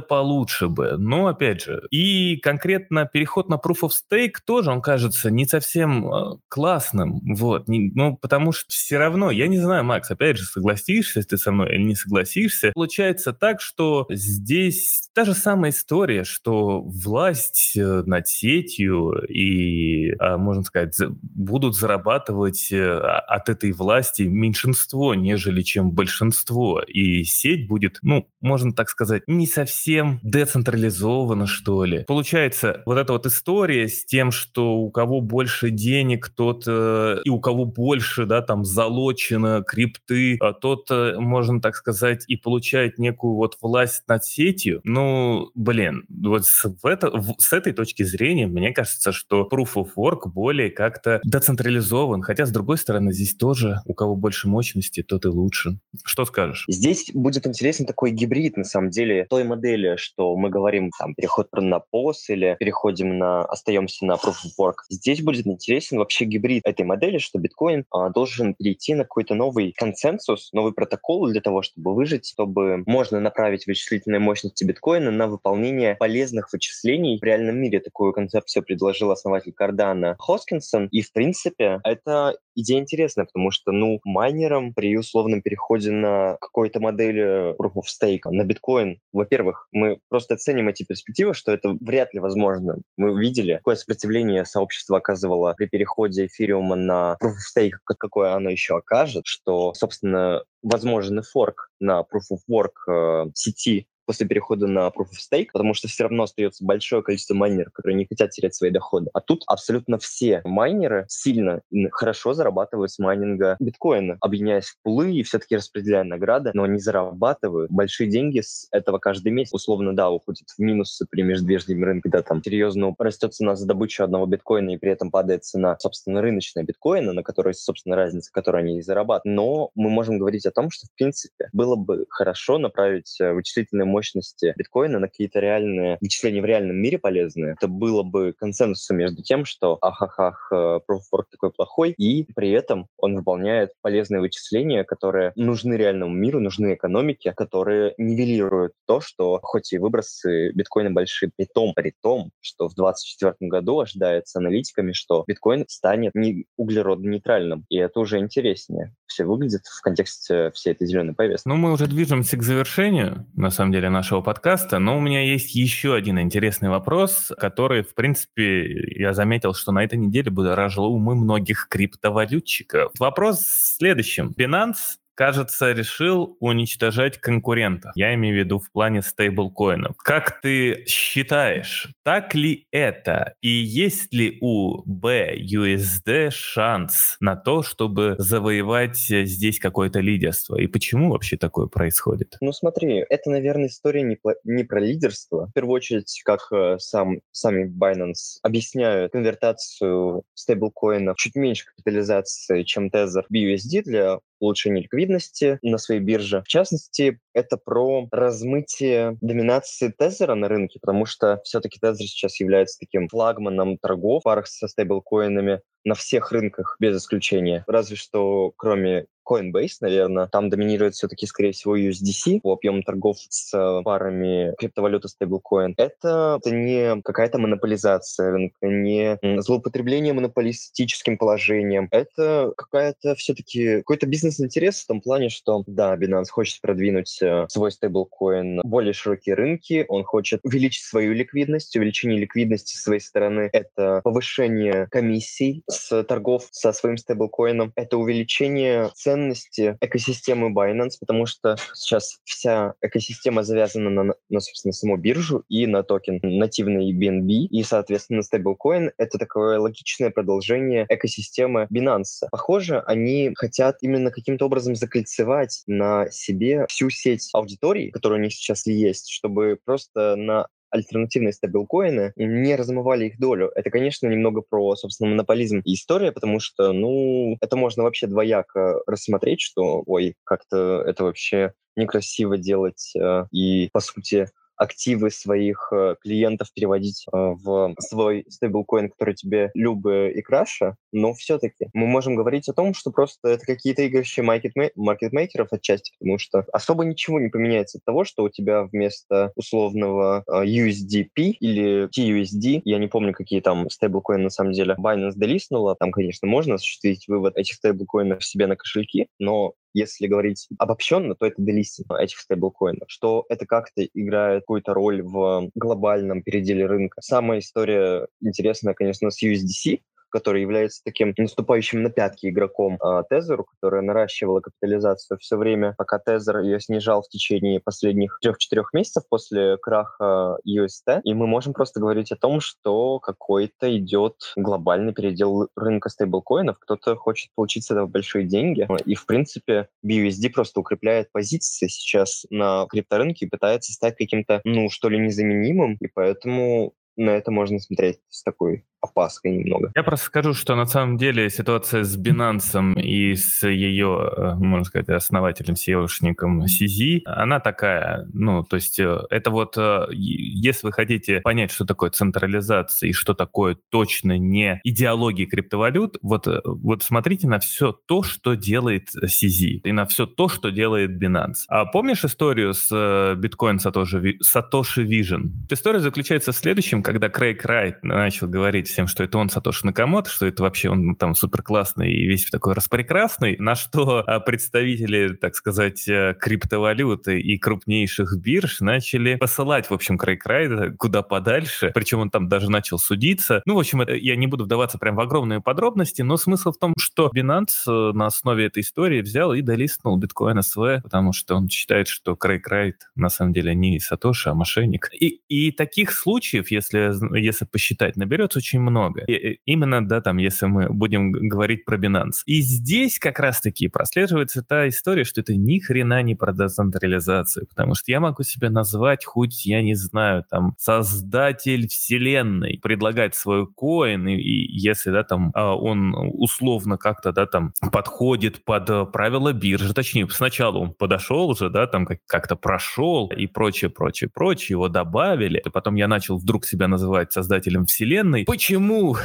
получше 0.00 0.68
бы. 0.68 0.96
Но, 0.98 1.28
опять 1.28 1.62
же, 1.62 1.82
и 1.90 2.36
конкретно 2.36 3.06
переход 3.06 3.48
на 3.48 3.54
Proof 3.54 3.82
of 3.82 3.90
Stake 3.90 4.34
тоже, 4.44 4.70
он 4.70 4.82
кажется 4.82 5.30
не 5.30 5.46
совсем 5.46 6.12
э, 6.12 6.36
классным. 6.48 7.20
Вот. 7.36 7.68
Не, 7.68 7.90
ну, 7.94 8.16
потому 8.16 8.52
что 8.52 8.66
все 8.68 8.98
равно, 8.98 9.30
я 9.30 9.46
не 9.48 9.58
знаю, 9.58 9.84
Макс, 9.84 10.10
опять 10.10 10.36
же, 10.36 10.44
согласишься 10.44 11.22
ты 11.22 11.36
со 11.36 11.52
мной 11.52 11.74
или 11.74 11.82
не 11.82 11.94
согласишься. 11.94 12.72
Получается 12.74 13.32
так, 13.32 13.60
что 13.60 14.06
здесь 14.10 15.08
та 15.14 15.24
же 15.24 15.34
самая 15.34 15.70
история, 15.70 16.24
что 16.24 16.82
власть 16.82 17.76
э, 17.76 18.02
над 18.04 18.28
сетью 18.28 19.24
и, 19.28 20.12
а, 20.18 20.36
можно 20.36 20.62
сказать, 20.62 20.96
будут 21.22 21.76
зарабатывать 21.76 22.70
э, 22.72 22.98
от 22.98 23.48
этой 23.48 23.72
власти 23.72 24.22
меньшинство, 24.22 25.14
нежели 25.14 25.62
чем 25.62 25.92
большинство. 25.92 26.80
И 26.80 27.24
сеть 27.24 27.68
будет, 27.68 27.98
ну, 28.02 28.28
можно 28.40 28.72
так 28.72 28.88
сказать, 28.90 29.22
не 29.26 29.46
совсем 29.46 29.77
совсем 29.78 30.18
децентрализовано, 30.22 31.46
что 31.46 31.84
ли. 31.84 32.04
Получается, 32.06 32.82
вот 32.84 32.98
эта 32.98 33.12
вот 33.12 33.26
история 33.26 33.88
с 33.88 34.04
тем, 34.04 34.30
что 34.30 34.76
у 34.76 34.90
кого 34.90 35.20
больше 35.20 35.70
денег, 35.70 36.28
тот 36.28 36.64
э, 36.66 37.18
и 37.24 37.30
у 37.30 37.40
кого 37.40 37.64
больше, 37.64 38.26
да, 38.26 38.42
там, 38.42 38.64
залочено 38.64 39.62
крипты, 39.62 40.36
а 40.40 40.52
тот, 40.52 40.90
э, 40.90 41.18
можно 41.18 41.60
так 41.60 41.76
сказать, 41.76 42.24
и 42.26 42.36
получает 42.36 42.98
некую 42.98 43.34
вот 43.34 43.56
власть 43.60 44.02
над 44.08 44.24
сетью. 44.24 44.80
Ну, 44.84 45.50
блин, 45.54 46.04
вот 46.08 46.44
с, 46.44 46.66
это, 46.82 47.12
с 47.38 47.52
этой 47.52 47.72
точки 47.72 48.02
зрения, 48.02 48.46
мне 48.46 48.72
кажется, 48.72 49.12
что 49.12 49.48
Proof 49.50 49.74
of 49.76 49.88
Work 49.96 50.28
более 50.28 50.70
как-то 50.70 51.20
децентрализован. 51.24 52.22
Хотя, 52.22 52.46
с 52.46 52.50
другой 52.50 52.78
стороны, 52.78 53.12
здесь 53.12 53.34
тоже 53.34 53.80
у 53.84 53.94
кого 53.94 54.16
больше 54.16 54.48
мощности, 54.48 55.02
тот 55.02 55.24
и 55.24 55.28
лучше. 55.28 55.78
Что 56.04 56.24
скажешь? 56.24 56.64
Здесь 56.68 57.10
будет 57.14 57.46
интересен 57.46 57.86
такой 57.86 58.10
гибрид, 58.10 58.56
на 58.56 58.64
самом 58.64 58.90
деле, 58.90 59.26
той 59.30 59.44
модели, 59.44 59.67
модели, 59.68 59.96
что 59.96 60.34
мы 60.36 60.50
говорим 60.50 60.90
там 60.98 61.14
переход 61.14 61.48
на 61.52 61.82
POS 61.94 62.14
или 62.28 62.56
переходим 62.58 63.18
на, 63.18 63.42
остаемся 63.42 64.06
на 64.06 64.12
Proof 64.12 64.36
of 64.46 64.50
Work. 64.60 64.74
Здесь 64.88 65.22
будет 65.22 65.46
интересен 65.46 65.98
вообще 65.98 66.24
гибрид 66.24 66.62
этой 66.64 66.84
модели, 66.84 67.18
что 67.18 67.38
биткоин 67.38 67.84
а, 67.90 68.08
должен 68.10 68.54
перейти 68.54 68.94
на 68.94 69.04
какой-то 69.04 69.34
новый 69.34 69.72
консенсус, 69.76 70.50
новый 70.52 70.72
протокол 70.72 71.28
для 71.28 71.40
того, 71.40 71.62
чтобы 71.62 71.94
выжить, 71.94 72.28
чтобы 72.28 72.82
можно 72.86 73.20
направить 73.20 73.66
вычислительные 73.66 74.20
мощности 74.20 74.64
биткоина 74.64 75.10
на 75.10 75.26
выполнение 75.26 75.96
полезных 75.96 76.52
вычислений 76.52 77.18
в 77.20 77.24
реальном 77.24 77.60
мире. 77.60 77.80
Такую 77.80 78.12
концепцию 78.12 78.62
предложил 78.62 79.10
основатель 79.10 79.52
Кардана 79.52 80.16
Хоскинсон. 80.18 80.88
И, 80.90 81.02
в 81.02 81.12
принципе, 81.12 81.80
это 81.84 82.38
идея 82.54 82.80
интересная, 82.80 83.26
потому 83.26 83.50
что, 83.50 83.72
ну, 83.72 84.00
майнерам 84.04 84.72
при 84.74 84.96
условном 84.96 85.42
переходе 85.42 85.90
на 85.90 86.36
какой-то 86.40 86.80
модели 86.80 87.54
Proof 87.56 87.74
of 87.74 87.84
Stake, 87.86 88.30
на 88.30 88.44
биткоин, 88.44 89.00
во-первых, 89.12 89.57
мы 89.72 89.98
просто 90.08 90.34
оценим 90.34 90.68
эти 90.68 90.84
перспективы, 90.84 91.34
что 91.34 91.52
это 91.52 91.76
вряд 91.80 92.14
ли 92.14 92.20
возможно. 92.20 92.78
Мы 92.96 93.18
видели, 93.18 93.56
какое 93.56 93.76
сопротивление 93.76 94.44
сообщество 94.44 94.98
оказывало 94.98 95.54
при 95.54 95.66
переходе 95.66 96.26
эфириума 96.26 96.76
на 96.76 97.16
Proof 97.22 97.30
of 97.30 97.56
Stake, 97.56 97.76
какое 97.84 98.34
оно 98.34 98.50
еще 98.50 98.76
окажет, 98.76 99.26
что, 99.26 99.74
собственно, 99.74 100.42
возможен 100.62 101.22
форк 101.22 101.70
на 101.80 102.00
Proof 102.00 102.36
of 102.36 102.40
Work 102.50 102.92
э, 102.92 103.30
сети 103.34 103.86
после 104.08 104.26
перехода 104.26 104.66
на 104.66 104.88
Proof 104.88 105.10
of 105.10 105.18
Stake, 105.20 105.48
потому 105.52 105.74
что 105.74 105.86
все 105.86 106.04
равно 106.04 106.22
остается 106.22 106.64
большое 106.64 107.02
количество 107.02 107.34
майнеров, 107.34 107.74
которые 107.74 107.94
не 107.94 108.06
хотят 108.06 108.30
терять 108.30 108.54
свои 108.54 108.70
доходы. 108.70 109.10
А 109.12 109.20
тут 109.20 109.42
абсолютно 109.46 109.98
все 109.98 110.40
майнеры 110.46 111.04
сильно 111.08 111.60
и 111.70 111.88
хорошо 111.90 112.32
зарабатывают 112.32 112.90
с 112.90 112.98
майнинга 112.98 113.56
биткоина, 113.60 114.16
объединяясь 114.22 114.68
в 114.68 114.76
пулы 114.82 115.12
и 115.12 115.22
все-таки 115.22 115.56
распределяя 115.56 116.04
награды, 116.04 116.52
но 116.54 116.62
они 116.62 116.78
зарабатывают 116.78 117.70
большие 117.70 118.08
деньги 118.08 118.40
с 118.40 118.66
этого 118.72 118.98
каждый 118.98 119.30
месяц. 119.30 119.52
Условно, 119.52 119.94
да, 119.94 120.10
уходит 120.10 120.48
в 120.48 120.58
минусы 120.58 121.06
при 121.10 121.20
междвежном 121.20 121.84
рынке, 121.84 122.04
когда 122.04 122.22
там 122.22 122.42
серьезно 122.42 122.94
растет 122.98 123.34
цена 123.34 123.56
за 123.56 123.66
добычу 123.66 124.04
одного 124.04 124.24
биткоина 124.24 124.70
и 124.70 124.78
при 124.78 124.90
этом 124.90 125.10
падает 125.10 125.44
цена, 125.44 125.76
собственно, 125.78 126.22
рыночная 126.22 126.64
биткоина, 126.64 127.12
на 127.12 127.22
которой, 127.22 127.52
собственно, 127.52 127.94
разница, 127.94 128.32
которую 128.32 128.60
они 128.60 128.78
и 128.78 128.82
зарабатывают. 128.82 129.36
Но 129.36 129.70
мы 129.74 129.90
можем 129.90 130.18
говорить 130.18 130.46
о 130.46 130.50
том, 130.50 130.70
что, 130.70 130.86
в 130.86 130.94
принципе, 130.96 131.50
было 131.52 131.76
бы 131.76 132.06
хорошо 132.08 132.56
направить 132.56 133.20
э, 133.20 133.32
вычислительные 133.32 133.84
мощности 133.98 134.54
биткоина 134.56 135.00
на 135.00 135.08
какие-то 135.08 135.40
реальные 135.40 135.98
вычисления 136.00 136.40
в 136.40 136.44
реальном 136.44 136.76
мире 136.76 136.98
полезные, 136.98 137.54
это 137.54 137.66
было 137.66 138.04
бы 138.04 138.32
консенсусом 138.32 138.98
между 138.98 139.22
тем, 139.22 139.44
что 139.44 139.76
ахахах, 139.80 140.52
Proof 140.52 140.80
of 140.88 141.18
Work 141.18 141.24
такой 141.32 141.50
плохой, 141.50 141.94
и 141.98 142.24
при 142.32 142.50
этом 142.50 142.86
он 142.96 143.16
выполняет 143.16 143.72
полезные 143.82 144.20
вычисления, 144.20 144.84
которые 144.84 145.32
нужны 145.34 145.74
реальному 145.74 146.14
миру, 146.14 146.40
нужны 146.40 146.74
экономике, 146.74 147.32
которые 147.32 147.94
нивелируют 147.98 148.72
то, 148.86 149.00
что 149.00 149.40
хоть 149.42 149.72
и 149.72 149.78
выбросы 149.78 150.52
биткоина 150.52 150.92
большие, 150.92 151.30
при 151.36 151.46
том, 151.52 151.74
при 151.74 151.92
том, 152.00 152.30
что 152.40 152.68
в 152.68 152.74
2024 152.74 153.48
году 153.48 153.80
ожидается 153.80 154.38
аналитиками, 154.38 154.92
что 154.92 155.24
биткоин 155.26 155.64
станет 155.68 156.14
не 156.14 156.46
углеродонейтральным, 156.56 157.64
и 157.68 157.78
это 157.78 157.98
уже 157.98 158.18
интереснее 158.18 158.94
все 159.08 159.24
выглядит 159.24 159.62
в 159.66 159.80
контексте 159.80 160.50
всей 160.52 160.72
этой 160.72 160.86
зеленой 160.86 161.14
повестки. 161.14 161.48
Ну, 161.48 161.56
мы 161.56 161.72
уже 161.72 161.86
движемся 161.86 162.36
к 162.36 162.42
завершению, 162.42 163.26
на 163.34 163.50
самом 163.50 163.72
деле, 163.72 163.87
нашего 163.90 164.20
подкаста, 164.20 164.78
но 164.78 164.96
у 164.96 165.00
меня 165.00 165.22
есть 165.22 165.54
еще 165.54 165.94
один 165.94 166.20
интересный 166.20 166.68
вопрос, 166.68 167.32
который, 167.38 167.82
в 167.82 167.94
принципе, 167.94 168.98
я 168.98 169.12
заметил, 169.12 169.54
что 169.54 169.72
на 169.72 169.84
этой 169.84 169.98
неделе 169.98 170.30
будоражил 170.30 170.84
умы 170.84 171.14
многих 171.14 171.68
криптовалютчиков. 171.68 172.92
Вопрос 172.98 173.44
в 173.44 173.76
следующем. 173.76 174.34
Binance 174.36 174.98
кажется, 175.18 175.72
решил 175.72 176.36
уничтожать 176.38 177.18
конкурентов. 177.18 177.90
Я 177.96 178.14
имею 178.14 178.36
в 178.36 178.38
виду 178.38 178.60
в 178.60 178.70
плане 178.70 179.02
стейблкоинов. 179.02 179.96
Как 179.96 180.40
ты 180.40 180.84
считаешь, 180.86 181.88
так 182.04 182.36
ли 182.36 182.68
это? 182.70 183.34
И 183.40 183.48
есть 183.48 184.14
ли 184.14 184.38
у 184.40 184.84
BUSD 184.88 186.30
шанс 186.30 187.16
на 187.18 187.34
то, 187.34 187.64
чтобы 187.64 188.14
завоевать 188.18 188.96
здесь 188.96 189.58
какое-то 189.58 189.98
лидерство? 189.98 190.54
И 190.54 190.68
почему 190.68 191.10
вообще 191.10 191.36
такое 191.36 191.66
происходит? 191.66 192.36
Ну 192.40 192.52
смотри, 192.52 193.04
это, 193.10 193.28
наверное, 193.30 193.66
история 193.66 194.02
не, 194.02 194.18
не 194.44 194.62
про 194.62 194.78
лидерство. 194.78 195.48
В 195.48 195.52
первую 195.52 195.74
очередь, 195.74 196.22
как 196.24 196.46
э, 196.52 196.76
сам, 196.78 197.22
сами 197.32 197.68
Binance 197.68 198.38
объясняют 198.44 199.10
конвертацию 199.10 200.22
стейблкоинов 200.34 201.16
чуть 201.16 201.34
меньше 201.34 201.64
капитализации, 201.66 202.62
чем 202.62 202.86
Tether 202.86 203.24
BUSD 203.34 203.82
для 203.82 204.20
улучшение 204.40 204.82
ликвидности 204.82 205.58
на 205.62 205.78
своей 205.78 206.00
бирже. 206.00 206.42
В 206.42 206.48
частности, 206.48 207.20
это 207.32 207.56
про 207.56 208.08
размытие 208.10 209.16
доминации 209.20 209.92
Тезера 209.96 210.34
на 210.34 210.48
рынке, 210.48 210.78
потому 210.80 211.06
что 211.06 211.40
все-таки 211.44 211.78
Тезер 211.80 212.06
сейчас 212.06 212.40
является 212.40 212.78
таким 212.78 213.08
флагманом 213.08 213.78
торгов 213.78 214.22
в 214.22 214.24
парах 214.24 214.46
со 214.46 214.68
стейблкоинами 214.68 215.60
на 215.84 215.94
всех 215.94 216.32
рынках 216.32 216.76
без 216.78 216.96
исключения. 216.96 217.64
Разве 217.66 217.96
что 217.96 218.52
кроме 218.56 219.06
Coinbase, 219.28 219.76
наверное. 219.80 220.26
Там 220.26 220.50
доминирует 220.50 220.94
все-таки, 220.94 221.26
скорее 221.26 221.52
всего, 221.52 221.76
USDC 221.76 222.40
по 222.40 222.54
объему 222.54 222.82
торгов 222.82 223.18
с 223.28 223.82
парами 223.84 224.54
криптовалюты 224.58 225.08
стейблкоин. 225.08 225.74
Это, 225.76 226.38
это 226.40 226.54
не 226.54 227.00
какая-то 227.02 227.38
монополизация 227.38 228.30
рынка, 228.30 228.66
не 228.66 229.18
злоупотребление 229.40 230.12
монополистическим 230.12 231.18
положением. 231.18 231.88
Это 231.90 232.52
какая-то 232.56 233.14
все-таки 233.14 233.78
какой-то 233.78 234.06
бизнес-интерес 234.06 234.82
в 234.82 234.86
том 234.86 235.00
плане, 235.00 235.28
что, 235.28 235.64
да, 235.66 235.96
Binance 235.96 236.28
хочет 236.30 236.60
продвинуть 236.60 237.18
э, 237.20 237.46
свой 237.48 237.72
стейблкоин 237.72 238.60
более 238.64 238.92
широкие 238.92 239.34
рынки, 239.34 239.84
он 239.88 240.04
хочет 240.04 240.40
увеличить 240.44 240.84
свою 240.84 241.12
ликвидность, 241.12 241.76
увеличение 241.76 242.18
ликвидности 242.18 242.76
с 242.76 242.82
своей 242.82 243.00
стороны— 243.00 243.50
это 243.52 244.00
повышение 244.04 244.86
комиссий 244.90 245.62
с 245.68 246.02
торгов 246.04 246.48
со 246.50 246.72
своим 246.72 246.96
стейблкоином, 246.96 247.72
это 247.76 247.98
увеличение 247.98 248.90
ценности 249.18 249.76
экосистемы 249.80 250.50
Binance, 250.52 250.92
потому 251.00 251.26
что 251.26 251.56
сейчас 251.74 252.18
вся 252.24 252.74
экосистема 252.80 253.42
завязана 253.42 253.90
на, 253.90 254.14
на 254.28 254.40
собственно, 254.40 254.72
саму 254.72 254.96
биржу 254.96 255.44
и 255.48 255.66
на 255.66 255.82
токен 255.82 256.20
нативный 256.22 256.92
BNB, 256.92 257.48
и, 257.50 257.62
соответственно, 257.62 258.22
стейблкоин— 258.22 258.92
это 258.98 259.18
такое 259.18 259.58
логичное 259.58 260.10
продолжение 260.10 260.86
экосистемы 260.88 261.66
Binance. 261.72 262.28
Похоже, 262.30 262.80
они 262.80 263.32
хотят 263.34 263.78
именно 263.80 264.10
каким-то 264.10 264.46
образом 264.46 264.76
закольцевать 264.76 265.62
на 265.66 266.10
себе 266.10 266.66
всю 266.68 266.90
сеть 266.90 267.28
аудитории, 267.32 267.90
которая 267.90 268.20
у 268.20 268.22
них 268.22 268.32
сейчас 268.32 268.66
есть, 268.66 269.10
чтобы 269.10 269.58
просто 269.64 270.16
на 270.16 270.46
альтернативные 270.70 271.32
стабилкоины 271.32 272.12
не 272.16 272.56
размывали 272.56 273.06
их 273.06 273.18
долю. 273.18 273.50
Это, 273.54 273.70
конечно, 273.70 274.06
немного 274.06 274.42
про, 274.42 274.76
собственно, 274.76 275.10
монополизм 275.10 275.60
и 275.64 275.74
история, 275.74 276.12
потому 276.12 276.40
что, 276.40 276.72
ну, 276.72 277.36
это 277.40 277.56
можно 277.56 277.82
вообще 277.84 278.06
двояко 278.06 278.80
рассмотреть, 278.86 279.40
что, 279.40 279.82
ой, 279.86 280.14
как-то 280.24 280.82
это 280.86 281.04
вообще 281.04 281.52
некрасиво 281.76 282.36
делать, 282.36 282.92
э, 283.00 283.24
и, 283.32 283.70
по 283.72 283.80
сути, 283.80 284.28
активы 284.58 285.10
своих 285.10 285.68
э, 285.72 285.94
клиентов 286.02 286.52
переводить 286.52 287.06
э, 287.06 287.16
в 287.16 287.74
свой 287.78 288.24
стейблкоин, 288.28 288.90
который 288.90 289.14
тебе 289.14 289.50
любы 289.54 290.12
и 290.14 290.20
краша, 290.20 290.76
но 290.92 291.14
все-таки 291.14 291.68
мы 291.72 291.86
можем 291.86 292.16
говорить 292.16 292.48
о 292.48 292.52
том, 292.52 292.74
что 292.74 292.90
просто 292.90 293.28
это 293.28 293.46
какие-то 293.46 293.82
игрища 293.82 294.22
маркетмейкеров 294.22 295.52
отчасти, 295.52 295.92
потому 295.98 296.18
что 296.18 296.44
особо 296.52 296.84
ничего 296.84 297.20
не 297.20 297.28
поменяется 297.28 297.78
от 297.78 297.84
того, 297.84 298.04
что 298.04 298.24
у 298.24 298.28
тебя 298.28 298.64
вместо 298.64 299.32
условного 299.36 300.24
э, 300.26 300.44
USDP 300.44 301.36
или 301.40 301.88
TUSD, 301.88 302.62
я 302.64 302.78
не 302.78 302.88
помню, 302.88 303.12
какие 303.12 303.40
там 303.40 303.70
стейблкоины 303.70 304.24
на 304.24 304.30
самом 304.30 304.52
деле, 304.52 304.74
Binance 304.78 305.14
делистнула, 305.14 305.76
там, 305.76 305.92
конечно, 305.92 306.26
можно 306.26 306.54
осуществить 306.54 307.06
вывод 307.06 307.36
этих 307.36 307.54
стейблкоинов 307.54 308.24
себе 308.24 308.46
на 308.46 308.56
кошельки, 308.56 309.06
но 309.18 309.54
если 309.78 310.06
говорить 310.06 310.48
обобщенно, 310.58 311.14
то 311.14 311.26
это 311.26 311.40
делистинг 311.40 311.90
этих 311.92 312.18
стейблкоинов, 312.18 312.88
что 312.88 313.24
это 313.28 313.46
как-то 313.46 313.84
играет 313.84 314.42
какую-то 314.42 314.74
роль 314.74 315.02
в 315.02 315.50
глобальном 315.54 316.22
переделе 316.22 316.66
рынка. 316.66 317.00
Самая 317.00 317.38
история 317.38 318.08
интересная, 318.20 318.74
конечно, 318.74 319.10
с 319.10 319.22
USDC, 319.22 319.80
который 320.10 320.42
является 320.42 320.82
таким 320.84 321.14
наступающим 321.16 321.82
на 321.82 321.90
пятки 321.90 322.28
игроком 322.28 322.76
э, 322.76 323.02
Тезеру, 323.08 323.44
которая 323.44 323.82
наращивала 323.82 324.40
капитализацию 324.40 325.18
все 325.18 325.36
время, 325.36 325.74
пока 325.76 325.98
Тезер 325.98 326.38
ее 326.40 326.60
снижал 326.60 327.02
в 327.02 327.08
течение 327.08 327.60
последних 327.60 328.18
трех-четырех 328.20 328.72
месяцев 328.72 329.04
после 329.08 329.56
краха 329.58 330.38
UST. 330.46 331.00
И 331.04 331.14
мы 331.14 331.26
можем 331.26 331.52
просто 331.52 331.80
говорить 331.80 332.12
о 332.12 332.16
том, 332.16 332.40
что 332.40 332.98
какой-то 333.00 333.76
идет 333.76 334.14
глобальный 334.36 334.92
передел 334.92 335.48
рынка 335.56 335.88
стейблкоинов. 335.88 336.58
Кто-то 336.58 336.96
хочет 336.96 337.30
получить 337.34 337.64
с 337.64 337.70
этого 337.70 337.86
большие 337.86 338.24
деньги. 338.24 338.66
И, 338.84 338.94
в 338.94 339.06
принципе, 339.06 339.68
BUSD 339.84 340.30
просто 340.30 340.60
укрепляет 340.60 341.10
позиции 341.12 341.68
сейчас 341.68 342.26
на 342.30 342.66
крипторынке 342.66 343.26
и 343.26 343.28
пытается 343.28 343.72
стать 343.72 343.96
каким-то, 343.96 344.40
ну, 344.44 344.70
что 344.70 344.88
ли, 344.88 344.98
незаменимым. 344.98 345.76
И 345.80 345.88
поэтому 345.92 346.74
на 346.98 347.10
это 347.10 347.30
можно 347.30 347.58
смотреть 347.60 348.00
с 348.08 348.22
такой 348.22 348.64
опаской 348.80 349.32
немного. 349.32 349.72
Я 349.74 349.82
просто 349.82 350.06
скажу, 350.06 350.34
что 350.34 350.54
на 350.54 350.66
самом 350.66 350.96
деле 350.96 351.28
ситуация 351.30 351.84
с 351.84 351.98
Binance 351.98 352.80
и 352.80 353.14
с 353.14 353.46
ее, 353.46 354.12
э, 354.16 354.34
можно 354.34 354.64
сказать, 354.64 354.88
основателем, 354.88 355.54
SEOшником 355.54 356.44
CZ, 356.44 357.02
она 357.04 357.40
такая, 357.40 358.08
ну, 358.12 358.44
то 358.44 358.56
есть 358.56 358.78
э, 358.78 359.00
это 359.10 359.30
вот, 359.30 359.56
э, 359.56 359.86
если 359.90 360.66
вы 360.66 360.72
хотите 360.72 361.20
понять, 361.20 361.50
что 361.50 361.64
такое 361.64 361.90
централизация 361.90 362.90
и 362.90 362.92
что 362.92 363.14
такое 363.14 363.56
точно 363.70 364.16
не 364.16 364.60
идеология 364.64 365.26
криптовалют, 365.26 365.98
вот, 366.02 366.28
вот 366.44 366.82
смотрите 366.82 367.26
на 367.26 367.38
все 367.40 367.72
то, 367.72 368.02
что 368.02 368.34
делает 368.34 368.88
CZ, 368.94 369.60
и 369.64 369.72
на 369.72 369.86
все 369.86 370.06
то, 370.06 370.28
что 370.28 370.50
делает 370.50 371.02
Binance. 371.02 371.44
А 371.48 371.64
помнишь 371.64 372.04
историю 372.04 372.54
с 372.54 372.70
Bitcoin 372.70 373.58
Satoshi, 373.58 374.18
Satoshi 374.22 374.84
Vision? 374.84 375.30
История 375.50 375.80
заключается 375.80 376.32
в 376.32 376.36
следующем, 376.36 376.82
когда 376.82 377.08
Крейг 377.08 377.44
Райт 377.44 377.82
начал 377.82 378.28
говорить 378.28 378.67
всем, 378.68 378.86
что 378.86 379.02
это 379.02 379.18
он 379.18 379.28
Сатоши 379.28 379.66
Накамото, 379.66 380.10
что 380.10 380.26
это 380.26 380.42
вообще 380.42 380.70
он 380.70 380.94
там 380.96 381.14
супер 381.14 381.42
классный 381.42 381.92
и 381.92 382.06
весь 382.06 382.26
такой 382.26 382.54
распрекрасный, 382.54 383.36
на 383.38 383.54
что 383.54 384.04
а, 384.06 384.20
представители, 384.20 385.14
так 385.14 385.34
сказать, 385.34 385.88
э, 385.88 386.14
криптовалюты 386.18 387.20
и 387.20 387.38
крупнейших 387.38 388.16
бирж 388.18 388.60
начали 388.60 389.16
посылать, 389.16 389.70
в 389.70 389.74
общем, 389.74 389.98
Крейг 389.98 390.24
Райда 390.26 390.74
куда 390.78 391.02
подальше, 391.02 391.70
причем 391.74 392.00
он 392.00 392.10
там 392.10 392.28
даже 392.28 392.50
начал 392.50 392.78
судиться. 392.78 393.42
Ну, 393.46 393.54
в 393.54 393.58
общем, 393.58 393.80
это, 393.80 393.94
я 393.94 394.16
не 394.16 394.26
буду 394.26 394.44
вдаваться 394.44 394.78
прям 394.78 394.96
в 394.96 395.00
огромные 395.00 395.40
подробности, 395.40 396.02
но 396.02 396.16
смысл 396.16 396.52
в 396.52 396.58
том, 396.58 396.74
что 396.78 396.87
Binance 397.06 397.66
э, 397.66 397.92
на 397.94 398.06
основе 398.06 398.46
этой 398.46 398.62
истории 398.62 399.00
взял 399.00 399.32
и 399.32 399.40
долистнул 399.40 399.96
биткоин 399.96 400.42
СВ, 400.42 400.82
потому 400.82 401.12
что 401.12 401.36
он 401.36 401.48
считает, 401.48 401.88
что 401.88 402.16
Крейг 402.16 402.46
Райт 402.48 402.90
на 402.94 403.08
самом 403.08 403.32
деле 403.32 403.54
не 403.54 403.80
Сатоши, 403.80 404.28
а 404.28 404.34
мошенник. 404.34 404.90
И, 404.92 405.20
и 405.28 405.52
таких 405.52 405.92
случаев, 405.92 406.50
если, 406.50 406.92
если 407.18 407.44
посчитать, 407.44 407.96
наберется 407.96 408.38
очень 408.38 408.58
очень 408.58 408.60
много. 408.60 409.02
И, 409.02 409.40
именно, 409.46 409.86
да, 409.86 410.00
там, 410.00 410.18
если 410.18 410.46
мы 410.46 410.68
будем 410.68 411.12
говорить 411.12 411.64
про 411.64 411.76
Binance. 411.76 412.22
И 412.26 412.40
здесь 412.40 412.98
как 412.98 413.18
раз-таки 413.18 413.68
прослеживается 413.68 414.42
та 414.42 414.68
история, 414.68 415.04
что 415.04 415.20
это 415.20 415.34
ни 415.34 415.58
хрена 415.58 416.02
не 416.02 416.14
про 416.14 416.32
децентрализацию, 416.32 417.46
потому 417.46 417.74
что 417.74 417.90
я 417.90 418.00
могу 418.00 418.22
себя 418.22 418.50
назвать 418.50 419.04
хоть, 419.04 419.46
я 419.46 419.62
не 419.62 419.74
знаю, 419.74 420.24
там, 420.28 420.54
создатель 420.58 421.68
вселенной, 421.68 422.58
предлагать 422.62 423.14
свой 423.14 423.46
коин, 423.46 424.08
и, 424.08 424.16
и 424.16 424.58
если, 424.58 424.90
да, 424.90 425.04
там, 425.04 425.30
а, 425.34 425.54
он 425.54 425.94
условно 426.14 426.78
как-то, 426.88 427.12
да, 427.12 427.26
там, 427.26 427.52
подходит 427.70 428.44
под 428.44 428.70
э, 428.70 428.86
правила 428.86 429.34
биржи, 429.34 429.74
точнее, 429.74 430.08
сначала 430.08 430.56
он 430.56 430.72
подошел 430.72 431.28
уже, 431.28 431.50
да, 431.50 431.66
там, 431.66 431.86
как-то 432.06 432.34
прошел 432.34 433.08
и 433.08 433.26
прочее, 433.26 433.68
прочее, 433.68 434.08
прочее, 434.12 434.54
его 434.54 434.68
добавили, 434.68 435.42
и 435.44 435.50
потом 435.50 435.74
я 435.74 435.86
начал 435.86 436.16
вдруг 436.16 436.46
себя 436.46 436.66
называть 436.66 437.12
создателем 437.12 437.66
вселенной. 437.66 438.24
Почему? 438.24 438.96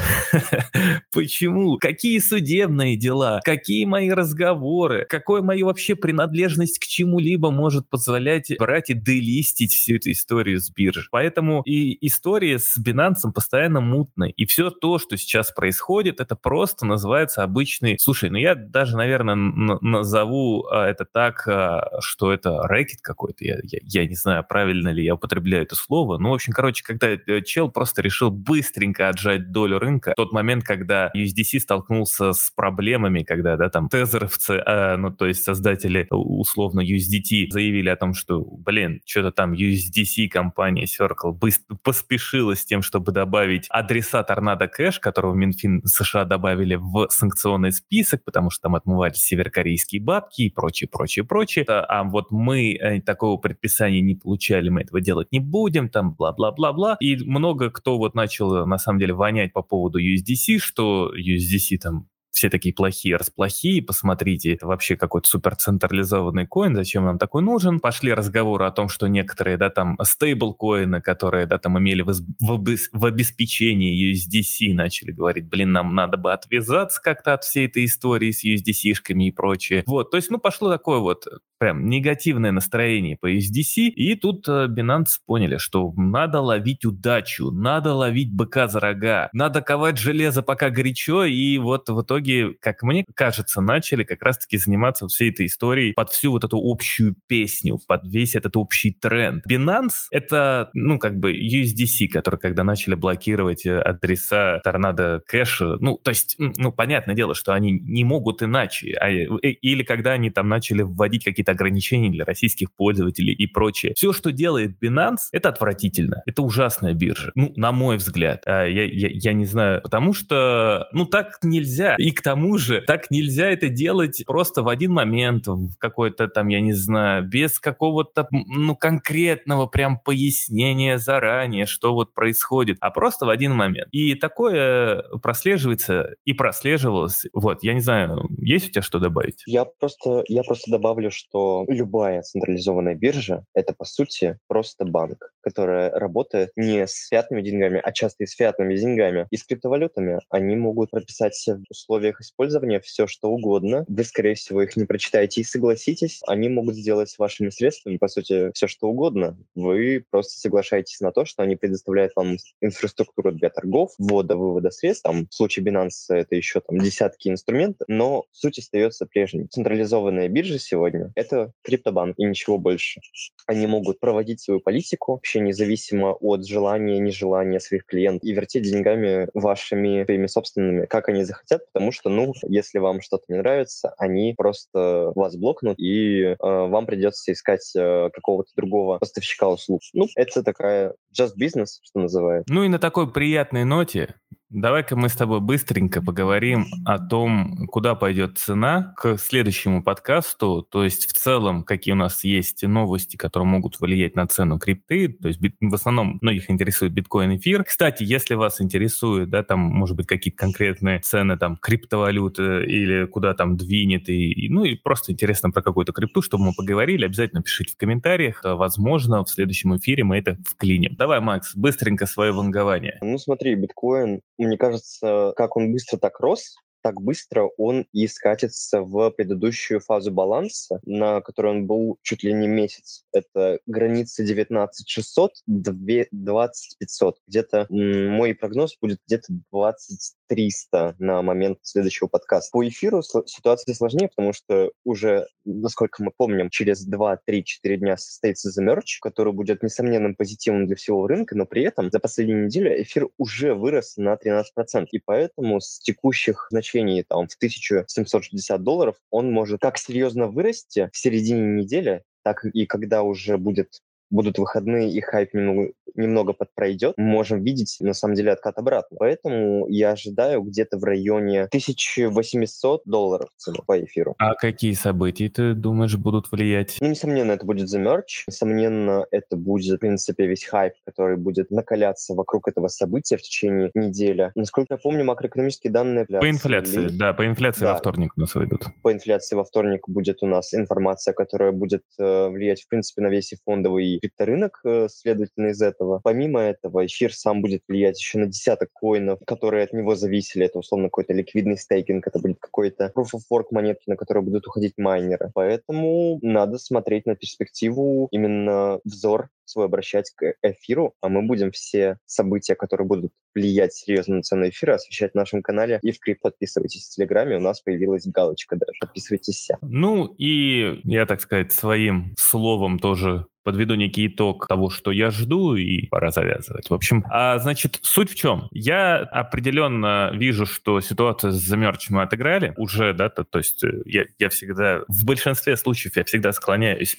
Почему? 1.14 1.78
Какие 1.78 2.20
судебные 2.20 2.96
дела? 2.96 3.42
Какие 3.44 3.84
мои 3.84 4.12
разговоры? 4.12 5.06
Какой 5.10 5.42
моя 5.42 5.66
вообще 5.66 5.96
принадлежность 5.96 6.80
к 6.80 6.84
чему-либо 6.84 7.52
может 7.52 7.90
позволять 7.90 8.54
брать 8.58 8.90
и 8.92 8.94
делистить 8.94 9.74
всю 9.74 9.96
эту 9.96 10.12
историю 10.12 10.62
с 10.62 10.70
биржи? 10.70 11.08
Поэтому 11.12 11.64
и 11.66 11.98
история 12.06 12.60
с 12.60 12.78
Binance 12.80 13.30
постоянно 13.34 13.82
мутная. 13.82 14.30
И 14.30 14.46
все 14.46 14.70
то, 14.70 15.00
что 15.00 15.18
сейчас 15.18 15.52
происходит, 15.52 16.22
это 16.22 16.38
просто 16.38 16.86
называется 16.86 17.44
обычный... 17.64 17.98
Слушай, 18.00 18.30
ну 18.30 18.38
я 18.38 18.56
даже, 18.56 18.98
наверное, 18.98 19.36
назову 19.36 20.66
а, 20.68 20.86
это 20.86 21.06
так, 21.06 21.48
а, 21.48 22.00
что 22.02 22.32
это 22.34 22.68
рэкет 22.68 23.02
какой-то. 23.02 23.44
Я, 23.46 23.60
я, 23.64 23.80
я 23.82 24.08
не 24.08 24.16
знаю, 24.16 24.46
правильно 24.48 24.90
ли 24.90 25.04
я 25.04 25.16
употребляю 25.16 25.64
это 25.64 25.76
слово. 25.76 26.18
Ну, 26.18 26.30
в 26.32 26.34
общем, 26.34 26.54
короче, 26.54 26.84
когда 26.84 27.08
э, 27.10 27.42
чел 27.42 27.72
просто 27.72 28.02
решил 28.02 28.32
быстренько 28.32 29.10
отжать 29.10 29.52
долю 29.52 29.80
рынка. 29.80 30.14
Тот 30.16 30.34
момент, 30.34 30.64
когда 30.64 31.10
USDC 31.16 31.60
столкнулся 31.60 32.34
с 32.34 32.52
проблемами, 32.52 33.24
когда, 33.24 33.56
да, 33.56 33.70
там, 33.70 33.88
тезеровцы, 33.88 34.54
э, 34.54 34.96
ну, 34.98 35.12
то 35.12 35.26
есть 35.26 35.44
создатели 35.44 36.08
условно 36.10 36.82
USDT 36.82 37.52
заявили 37.52 37.90
о 37.90 37.96
том, 37.96 38.14
что, 38.14 38.42
блин, 38.42 39.02
что-то 39.06 39.32
там 39.32 39.54
USDC 39.54 40.28
компания 40.28 40.86
Circle 40.86 41.32
быстро 41.32 41.78
поспешила 41.82 42.56
с 42.56 42.66
тем, 42.66 42.82
чтобы 42.82 43.12
добавить 43.12 43.68
адреса 43.70 44.22
Торнадо 44.24 44.68
Кэш, 44.68 45.00
которого 45.00 45.34
Минфин 45.34 45.82
США 45.86 46.26
добавили 46.26 46.76
в 46.76 47.08
санкционный 47.54 47.72
список, 47.72 48.24
потому 48.24 48.50
что 48.50 48.64
там 48.64 48.76
отмывались 48.76 49.22
северокорейские 49.22 50.02
бабки 50.02 50.44
и 50.44 50.50
прочее, 50.50 50.90
прочее, 50.92 51.26
прочее. 51.26 51.66
А 51.66 52.04
вот 52.04 52.32
мы 52.32 52.74
э, 52.74 53.02
такого 53.02 53.38
предписания 53.38 54.02
не 54.02 54.16
получали, 54.16 54.70
мы 54.70 54.82
этого 54.82 55.02
делать 55.02 55.28
не 55.32 55.40
будем, 55.40 55.90
там, 55.90 56.14
бла-бла-бла-бла. 56.14 56.98
И 57.00 57.18
много 57.18 57.70
кто 57.70 57.98
вот 57.98 58.16
начал, 58.16 58.66
на 58.66 58.78
самом 58.78 59.00
деле, 59.00 59.14
вонять 59.14 59.54
по 59.54 59.62
поводу 59.62 60.00
USDC, 60.00 60.58
что 60.60 61.12
USDC 61.16 61.78
там 61.82 62.08
все 62.34 62.50
такие 62.50 62.74
плохие, 62.74 63.16
расплохие, 63.16 63.82
посмотрите, 63.84 64.54
это 64.54 64.66
вообще 64.66 64.96
какой-то 64.96 65.30
суперцентрализованный 65.30 66.48
коин, 66.48 66.76
зачем 66.76 67.06
нам 67.06 67.20
такой 67.20 67.44
нужен? 67.44 67.80
Пошли 67.80 68.12
разговоры 68.12 68.66
о 68.66 68.72
том, 68.72 68.90
что 68.90 69.08
некоторые, 69.08 69.56
да, 69.58 69.70
там, 69.70 69.98
стейблкоины, 70.02 71.00
которые, 71.00 71.46
да, 71.46 71.60
там, 71.60 71.78
имели 71.78 72.02
в, 72.02 72.12
в, 72.12 72.78
в 72.92 73.06
обеспечении 73.06 74.12
USDC, 74.12 74.74
начали 74.74 75.12
говорить, 75.12 75.48
блин, 75.48 75.74
нам 75.74 75.94
надо 75.94 76.18
бы 76.18 76.34
отвязаться 76.34 77.00
как-то 77.02 77.34
от 77.34 77.44
всей 77.44 77.68
этой 77.68 77.86
истории 77.86 78.32
с 78.32 78.44
USDC-шками 78.44 79.28
и 79.28 79.32
прочее. 79.32 79.84
Вот, 79.86 80.10
то 80.10 80.18
есть, 80.18 80.32
ну, 80.32 80.40
пошло 80.40 80.72
такое 80.72 80.98
вот 80.98 81.28
прям 81.64 81.88
негативное 81.88 82.52
настроение 82.52 83.16
по 83.16 83.34
USDC, 83.34 83.86
и 83.88 84.16
тут 84.16 84.50
э, 84.50 84.68
Binance 84.68 85.20
поняли, 85.26 85.56
что 85.56 85.94
надо 85.96 86.42
ловить 86.42 86.84
удачу, 86.84 87.52
надо 87.52 87.94
ловить 87.94 88.34
быка 88.34 88.68
за 88.68 88.82
рога, 88.82 89.30
надо 89.32 89.62
ковать 89.62 89.98
железо 89.98 90.44
пока 90.44 90.70
горячо, 90.72 91.24
и 91.24 91.58
вот 91.60 91.88
в 91.88 92.02
итоге, 92.02 92.56
как 92.60 92.84
мне 92.84 93.06
кажется, 93.16 93.62
начали 93.62 94.04
как 94.04 94.22
раз-таки 94.24 94.58
заниматься 94.58 95.08
всей 95.08 95.32
этой 95.32 95.46
историей 95.46 95.94
под 95.94 96.10
всю 96.10 96.32
вот 96.32 96.44
эту 96.44 96.60
общую 96.62 97.16
песню, 97.28 97.80
под 97.88 98.02
весь 98.08 98.36
этот 98.36 98.58
общий 98.58 98.92
тренд. 98.92 99.46
Binance— 99.50 99.94
это, 100.12 100.70
ну, 100.74 101.00
как 101.00 101.18
бы 101.18 101.32
USDC, 101.32 102.10
который, 102.10 102.42
когда 102.42 102.66
начали 102.66 102.96
блокировать 102.96 103.66
э, 103.66 103.80
адреса 103.80 104.60
торнадо 104.66 105.24
кэша, 105.26 105.78
ну, 105.80 105.98
то 105.98 106.10
есть, 106.10 106.36
ну, 106.38 106.74
понятное 106.74 107.16
дело, 107.16 107.34
что 107.34 107.54
они 107.54 107.72
не 107.72 108.04
могут 108.04 108.44
иначе, 108.44 108.98
а, 109.00 109.10
э, 109.10 109.28
или 109.62 109.84
когда 109.84 110.12
они 110.12 110.30
там 110.30 110.50
начали 110.50 110.82
вводить 110.82 111.24
какие-то 111.24 111.53
ограничений 111.54 112.10
для 112.10 112.26
российских 112.26 112.74
пользователей 112.74 113.34
и 113.34 113.48
прочее. 113.48 113.94
Все, 113.96 114.14
что 114.14 114.32
делает 114.32 114.78
Binance, 114.82 115.30
это 115.32 115.50
отвратительно. 115.50 116.22
Это 116.26 116.42
ужасная 116.42 116.94
биржа. 116.94 117.32
Ну, 117.36 117.54
на 117.56 117.72
мой 117.72 117.98
взгляд. 117.98 118.44
А, 118.46 118.66
я, 118.66 118.84
я, 118.84 119.10
я 119.12 119.34
не 119.34 119.46
знаю, 119.46 119.82
потому 119.82 120.14
что, 120.14 120.88
ну, 120.92 121.06
так 121.06 121.40
нельзя. 121.44 121.96
И 121.98 122.12
к 122.12 122.22
тому 122.22 122.58
же, 122.58 122.82
так 122.82 123.12
нельзя 123.12 123.50
это 123.50 123.70
делать 123.70 124.24
просто 124.26 124.64
в 124.64 124.68
один 124.68 124.92
момент, 124.92 125.48
в 125.48 125.76
какой-то 125.78 126.28
там, 126.28 126.48
я 126.48 126.62
не 126.62 126.74
знаю, 126.74 127.28
без 127.28 127.60
какого-то, 127.60 128.28
ну, 128.32 128.76
конкретного 128.76 129.68
прям 129.68 130.00
пояснения 130.00 130.98
заранее, 130.98 131.66
что 131.66 131.94
вот 131.94 132.14
происходит, 132.14 132.78
а 132.82 132.92
просто 132.92 133.26
в 133.26 133.30
один 133.30 133.54
момент. 133.54 133.88
И 133.92 134.16
такое 134.16 135.04
прослеживается 135.22 136.16
и 136.26 136.34
прослеживалось. 136.34 137.26
Вот, 137.34 137.64
я 137.64 137.74
не 137.74 137.82
знаю, 137.82 138.28
есть 138.40 138.70
у 138.70 138.72
тебя 138.72 138.82
что 138.82 139.00
добавить? 139.00 139.44
Я 139.46 139.66
просто, 139.66 140.24
я 140.28 140.44
просто 140.44 140.72
добавлю, 140.72 141.12
что 141.12 141.43
любая 141.68 142.22
централизованная 142.22 142.96
биржа— 142.96 143.46
это, 143.54 143.74
по 143.74 143.86
сути, 143.86 144.38
просто 144.48 144.86
банк, 144.86 145.33
которая 145.44 145.92
работает 145.92 146.52
не 146.56 146.88
с 146.88 147.08
фиатными 147.08 147.42
деньгами, 147.42 147.82
а 147.84 147.92
часто 147.92 148.24
и 148.24 148.28
с 148.28 148.32
фиатными 148.34 148.76
деньгами. 148.76 149.28
И 149.30 149.38
с 149.38 149.44
криптовалютами 149.44 150.20
они 150.30 150.56
могут 150.56 150.92
прописать 150.92 151.36
в 151.48 151.64
условиях 151.70 152.22
использования 152.22 152.80
все, 152.80 153.08
что 153.08 153.30
угодно. 153.30 153.86
Вы, 153.88 154.04
скорее 154.04 154.36
всего, 154.36 154.62
их 154.62 154.76
не 154.76 154.86
прочитаете 154.86 155.42
и 155.42 155.44
согласитесь. 155.44 156.22
Они 156.28 156.50
могут 156.50 156.76
сделать 156.76 157.14
вашими 157.18 157.50
средствами, 157.50 157.98
по 157.98 158.08
сути, 158.08 158.52
все, 158.54 158.68
что 158.68 158.88
угодно. 158.88 159.38
Вы 159.56 160.06
просто 160.10 160.40
соглашаетесь 160.40 161.00
на 161.02 161.12
то, 161.12 161.26
что 161.26 161.44
они 161.44 161.56
предоставляют 161.56 162.14
вам 162.16 162.38
инфраструктуру 162.62 163.32
для 163.32 163.50
торгов, 163.50 163.92
ввода, 163.98 164.36
вывода 164.36 164.72
средств. 164.72 165.04
Там, 165.04 165.28
в 165.28 165.34
случае 165.34 165.66
Binance 165.66 165.92
это 166.10 166.36
еще 166.36 166.62
там 166.62 166.78
десятки 166.80 167.30
инструментов, 167.30 167.88
но 167.88 168.26
суть 168.32 168.60
остается 168.60 169.06
прежней. 169.06 169.48
Централизованная 169.48 170.28
биржа 170.30 170.60
сегодня— 170.60 171.12
это 171.16 171.52
криптобанк 171.64 172.16
и 172.18 172.26
ничего 172.26 172.58
больше. 172.58 173.02
Они 173.46 173.68
могут 173.68 174.00
проводить 174.00 174.42
свою 174.42 174.60
политику 174.60 175.20
вообще 175.34 175.40
независимо 175.40 176.14
от 176.14 176.46
желания, 176.46 177.00
нежелания 177.00 177.60
своих 177.60 177.86
клиентов 177.86 178.24
и 178.24 178.34
вертеть 178.34 178.64
деньгами 178.64 179.28
вашими, 179.34 180.04
своими 180.06 180.28
собственными, 180.28 180.86
как 180.86 181.10
они 181.10 181.24
захотят, 181.24 181.66
потому 181.72 181.92
что, 181.92 182.10
ну, 182.10 182.34
если 182.48 182.80
вам 182.80 183.02
что-то 183.02 183.24
не 183.30 183.38
нравится, 183.38 183.94
они 183.98 184.34
просто 184.38 185.12
вас 185.16 185.36
блокнут, 185.36 185.80
и 185.80 186.22
э, 186.22 186.36
вам 186.40 186.86
придется 186.86 187.32
искать 187.32 187.72
э, 187.76 188.10
какого-то 188.14 188.52
другого 188.56 189.00
поставщика 189.00 189.50
услуг. 189.50 189.82
Ну, 189.94 190.08
это 190.16 190.44
такая 190.44 190.94
just 191.18 191.34
business, 191.40 191.80
что 191.82 192.00
называют. 192.00 192.46
Ну 192.48 192.64
и 192.64 192.68
на 192.68 192.80
такой 192.80 193.12
приятной 193.12 193.64
ноте 193.64 194.16
Давай-ка 194.56 194.96
мы 194.96 195.10
с 195.10 195.14
тобой 195.14 195.40
быстренько 195.40 196.00
поговорим 196.00 196.68
о 196.86 197.00
том, 197.00 197.66
куда 197.66 197.96
пойдет 197.96 198.38
цена 198.38 198.94
к 198.96 199.18
следующему 199.18 199.82
подкасту, 199.82 200.62
то 200.62 200.84
есть 200.84 201.08
в 201.10 201.14
целом, 201.14 201.64
какие 201.64 201.94
у 201.94 201.98
нас 201.98 202.24
есть 202.24 202.62
новости, 202.62 203.18
которые 203.18 203.48
могут 203.48 203.80
влиять 203.80 204.16
на 204.16 204.28
цену 204.28 204.60
крипты, 204.60 205.08
то 205.08 205.28
есть 205.28 205.40
в 205.60 205.74
основном 205.74 206.20
многих 206.22 206.52
интересует 206.52 206.94
биткоин, 206.94 207.36
эфир. 207.38 207.64
Кстати, 207.64 208.04
если 208.04 208.36
вас 208.36 208.62
интересует, 208.62 209.32
да, 209.32 209.42
там, 209.42 209.60
может 209.60 209.98
быть, 209.98 210.06
какие-то 210.06 210.38
конкретные 210.38 211.00
цены, 211.00 211.36
там, 211.36 211.58
криптовалюты 211.58 212.64
или 212.66 213.08
куда 213.08 213.34
там 213.34 213.58
двинет, 213.58 214.08
и, 214.08 214.50
ну 214.50 214.66
и 214.66 214.76
просто 214.76 215.14
интересно 215.14 215.50
про 215.50 215.64
какую-то 215.64 215.94
крипту, 215.94 216.22
чтобы 216.22 216.46
мы 216.46 216.54
поговорили, 216.56 217.06
обязательно 217.06 217.42
пишите 217.42 217.74
в 217.74 217.78
комментариях, 217.78 218.42
возможно, 218.44 219.26
в 219.26 219.30
следующем 219.32 219.76
эфире 219.78 220.04
мы 220.04 220.20
это 220.20 220.38
вклиним. 220.48 220.96
Давай, 220.96 221.22
Макс, 221.22 221.56
быстренько 221.56 222.06
свое 222.06 222.34
вангование. 222.34 223.00
Ну 223.02 223.18
смотри, 223.18 223.56
биткоин 223.56 224.22
мне 224.46 224.58
кажется, 224.58 225.34
как 225.36 225.56
он 225.56 225.72
быстро 225.72 225.98
так 225.98 226.20
рос, 226.20 226.56
так 226.84 227.02
быстро 227.02 227.50
он 227.58 227.88
и 227.94 228.08
скатится 228.08 228.82
в 228.82 229.10
предыдущую 229.12 229.80
фазу 229.80 230.12
баланса, 230.12 230.82
на 230.86 231.22
которой 231.22 231.54
он 231.54 231.66
был 231.66 231.98
чуть 232.02 232.24
ли 232.24 232.34
не 232.34 232.48
месяц. 232.48 233.06
Это 233.14 233.60
граница 233.66 234.24
19600, 234.24 235.32
20500. 235.48 237.18
Где-то 237.26 237.68
мой 237.70 238.36
прогноз 238.36 238.78
будет 238.80 239.00
где-то 239.08 239.28
20 239.52 240.14
300 240.34 240.96
на 240.98 241.22
момент 241.22 241.60
следующего 241.62 242.08
подкаста. 242.08 242.50
По 242.52 242.68
эфиру 242.68 243.04
ситуация 243.04 243.76
сложнее, 243.76 244.10
потому 244.10 244.34
что 244.34 244.72
уже, 244.84 245.28
насколько 245.46 246.04
мы 246.04 246.12
помним, 246.16 246.50
через 246.50 246.84
2, 246.86 247.20
3, 247.24 247.44
4 247.44 247.78
дня 247.78 247.98
состоится 247.98 248.50
Merge, 248.64 248.98
который 249.00 249.32
будет 249.32 249.62
несомненным 249.62 250.16
позитивом 250.16 250.66
для 250.66 250.76
всего 250.76 251.06
рынка, 251.06 251.38
но 251.38 251.46
при 251.46 251.64
этом 251.64 251.92
за 251.92 252.00
последнюю 252.00 252.46
неделю 252.46 252.82
эфир 252.82 253.10
уже 253.20 253.54
вырос 253.54 253.96
на 253.98 254.16
13%. 254.16 254.88
И 254.92 255.00
поэтому 255.06 255.62
с 255.62 255.78
текущих 255.78 256.48
значений 256.50 257.04
там, 257.04 257.28
в 257.28 257.36
1760 257.36 258.64
долларов 258.64 258.96
он 259.12 259.32
может 259.32 259.62
как 259.62 259.78
серьезно 259.78 260.28
вырасти 260.28 260.90
в 260.92 260.98
середине 260.98 261.62
недели, 261.62 262.04
так 262.24 262.44
и 262.44 262.66
когда 262.66 263.04
уже 263.04 263.38
будет 263.38 263.82
будут 264.14 264.38
выходные 264.38 264.92
и 264.92 265.02
хайп 265.02 265.34
немного, 265.34 265.72
немного 265.96 266.34
подпройдет, 266.34 266.94
мы 266.98 267.06
можем 267.06 267.44
видеть, 267.44 267.78
на 267.80 267.94
самом 267.94 268.16
деле, 268.16 268.32
откат 268.32 268.58
обратно. 268.58 268.98
Поэтому 269.00 269.68
я 269.68 269.92
ожидаю 269.92 270.42
где-то 270.42 270.78
в 270.78 270.84
районе 270.84 271.44
1800 271.44 272.84
долларов 272.86 273.30
цену 273.38 273.64
по 273.66 273.84
эфиру. 273.84 274.16
А 274.18 274.36
какие 274.36 274.74
события, 274.74 275.30
ты 275.30 275.54
думаешь, 275.54 275.96
будут 275.96 276.32
влиять? 276.32 276.78
Ну, 276.80 276.88
несомненно, 276.88 277.34
это 277.34 277.46
будет 277.46 277.74
The 277.74 277.84
Merge. 277.84 278.24
Несомненно, 278.28 279.06
это 279.12 279.36
будет, 279.36 279.78
в 279.78 279.80
принципе, 279.80 280.28
весь 280.28 280.46
хайп, 280.46 280.74
который 280.86 281.18
будет 281.18 281.52
накаляться 281.52 282.14
вокруг 282.14 282.48
этого 282.48 282.68
события 282.68 283.18
в 283.18 283.22
течение 283.22 283.72
недели. 283.74 284.32
Насколько 284.36 284.76
я 284.76 284.78
помню, 284.78 285.04
макроэкономические 285.04 285.72
данные... 285.72 286.06
По 286.06 286.30
инфляции, 286.30 286.82
ли... 286.82 286.98
да, 286.98 287.14
по 287.14 287.26
инфляции 287.26 287.62
да. 287.62 287.74
во 287.74 287.80
вторник 287.80 288.14
у 288.16 288.22
нас 288.22 288.36
выйдут. 288.36 288.66
По 288.82 288.92
инфляции 288.92 289.36
во 289.36 289.44
вторник 289.44 289.88
будет 289.88 290.22
у 290.22 290.28
нас 290.28 290.54
информация, 290.54 291.14
которая 291.14 291.52
будет 291.52 291.84
э, 292.00 292.28
влиять, 292.28 292.62
в 292.62 292.68
принципе, 292.68 293.02
на 293.02 293.08
весь 293.08 293.34
и 293.34 293.38
фондовый 293.44 294.00
крипторынок, 294.04 294.60
э, 294.66 294.88
следовательно, 294.90 295.48
из 295.48 295.62
этого. 295.62 296.02
Помимо 296.04 296.42
этого, 296.42 296.86
эфир 296.86 297.14
сам 297.14 297.42
будет 297.42 297.62
влиять 297.68 298.00
еще 298.00 298.20
на 298.20 298.26
десяток 298.28 298.70
коинов, 298.74 299.20
которые 299.26 299.64
от 299.64 299.74
него 299.74 299.96
зависели. 299.96 300.46
Это, 300.46 300.60
условно, 300.60 300.88
какой-то 300.88 301.14
ликвидный 301.14 301.58
стейкинг, 301.58 302.06
это 302.06 302.20
будет 302.20 302.38
какой-то 302.40 302.92
proof 302.96 303.16
of 303.16 303.22
work 303.32 303.46
монетки, 303.52 303.90
на 303.90 303.96
которые 303.96 304.24
будут 304.24 304.46
уходить 304.48 304.74
майнеры. 304.78 305.32
Поэтому 305.34 306.20
надо 306.22 306.58
смотреть 306.58 307.06
на 307.06 307.16
перспективу, 307.16 308.10
именно 308.12 308.80
взор 308.84 309.30
свой 309.46 309.66
обращать 309.66 310.12
к 310.16 310.36
эфиру, 310.42 310.94
а 311.02 311.10
мы 311.10 311.22
будем 311.22 311.52
все 311.52 311.98
события, 312.06 312.56
которые 312.56 312.88
будут 312.88 313.12
влиять 313.36 313.74
серьезно 313.74 314.18
на 314.18 314.22
цену 314.22 314.48
эфира, 314.50 314.76
освещать 314.76 315.12
в 315.12 315.16
нашем 315.16 315.42
канале 315.42 315.80
и 315.82 315.92
в 315.92 316.00
Крип. 316.00 316.22
Подписывайтесь 316.22 316.88
в 316.88 316.96
Телеграме, 316.96 317.38
у 317.38 317.42
нас 317.42 317.62
появилась 317.62 318.06
галочка 318.06 318.56
даже. 318.56 318.80
Подписывайтесь. 318.80 319.50
Ну 319.62 320.14
и 320.18 320.82
я, 320.84 321.06
так 321.06 321.22
сказать, 321.22 321.52
своим 321.52 322.14
словом 322.18 322.80
тоже 322.80 323.26
подведу 323.44 323.76
некий 323.76 324.08
итог 324.08 324.48
того, 324.48 324.70
что 324.70 324.92
я 324.92 325.12
жду, 325.12 325.56
и 325.56 325.88
пора 325.88 326.12
завязывать. 326.12 326.70
В 326.70 326.74
общем, 326.74 327.06
а, 327.10 327.38
значит, 327.40 327.80
суть 327.82 328.12
в 328.12 328.16
чем? 328.16 328.48
Я 328.52 328.98
определенно 328.98 330.12
вижу, 330.14 330.46
что 330.46 330.82
ситуация 330.82 331.32
с 331.32 331.36
замерч 331.36 331.90
мы 331.90 332.02
отыграли 332.02 332.54
уже, 332.58 332.94
да, 332.94 333.10
то, 333.10 333.24
то 333.24 333.40
есть 333.40 333.64
э, 333.64 333.82
я, 333.86 334.06
я 334.20 334.30
всегда, 334.30 334.82
в 334.88 335.06
большинстве 335.06 335.58
случаев 335.58 335.98
я 335.98 336.04
всегда 336.04 336.32
склоняюсь 336.32 336.98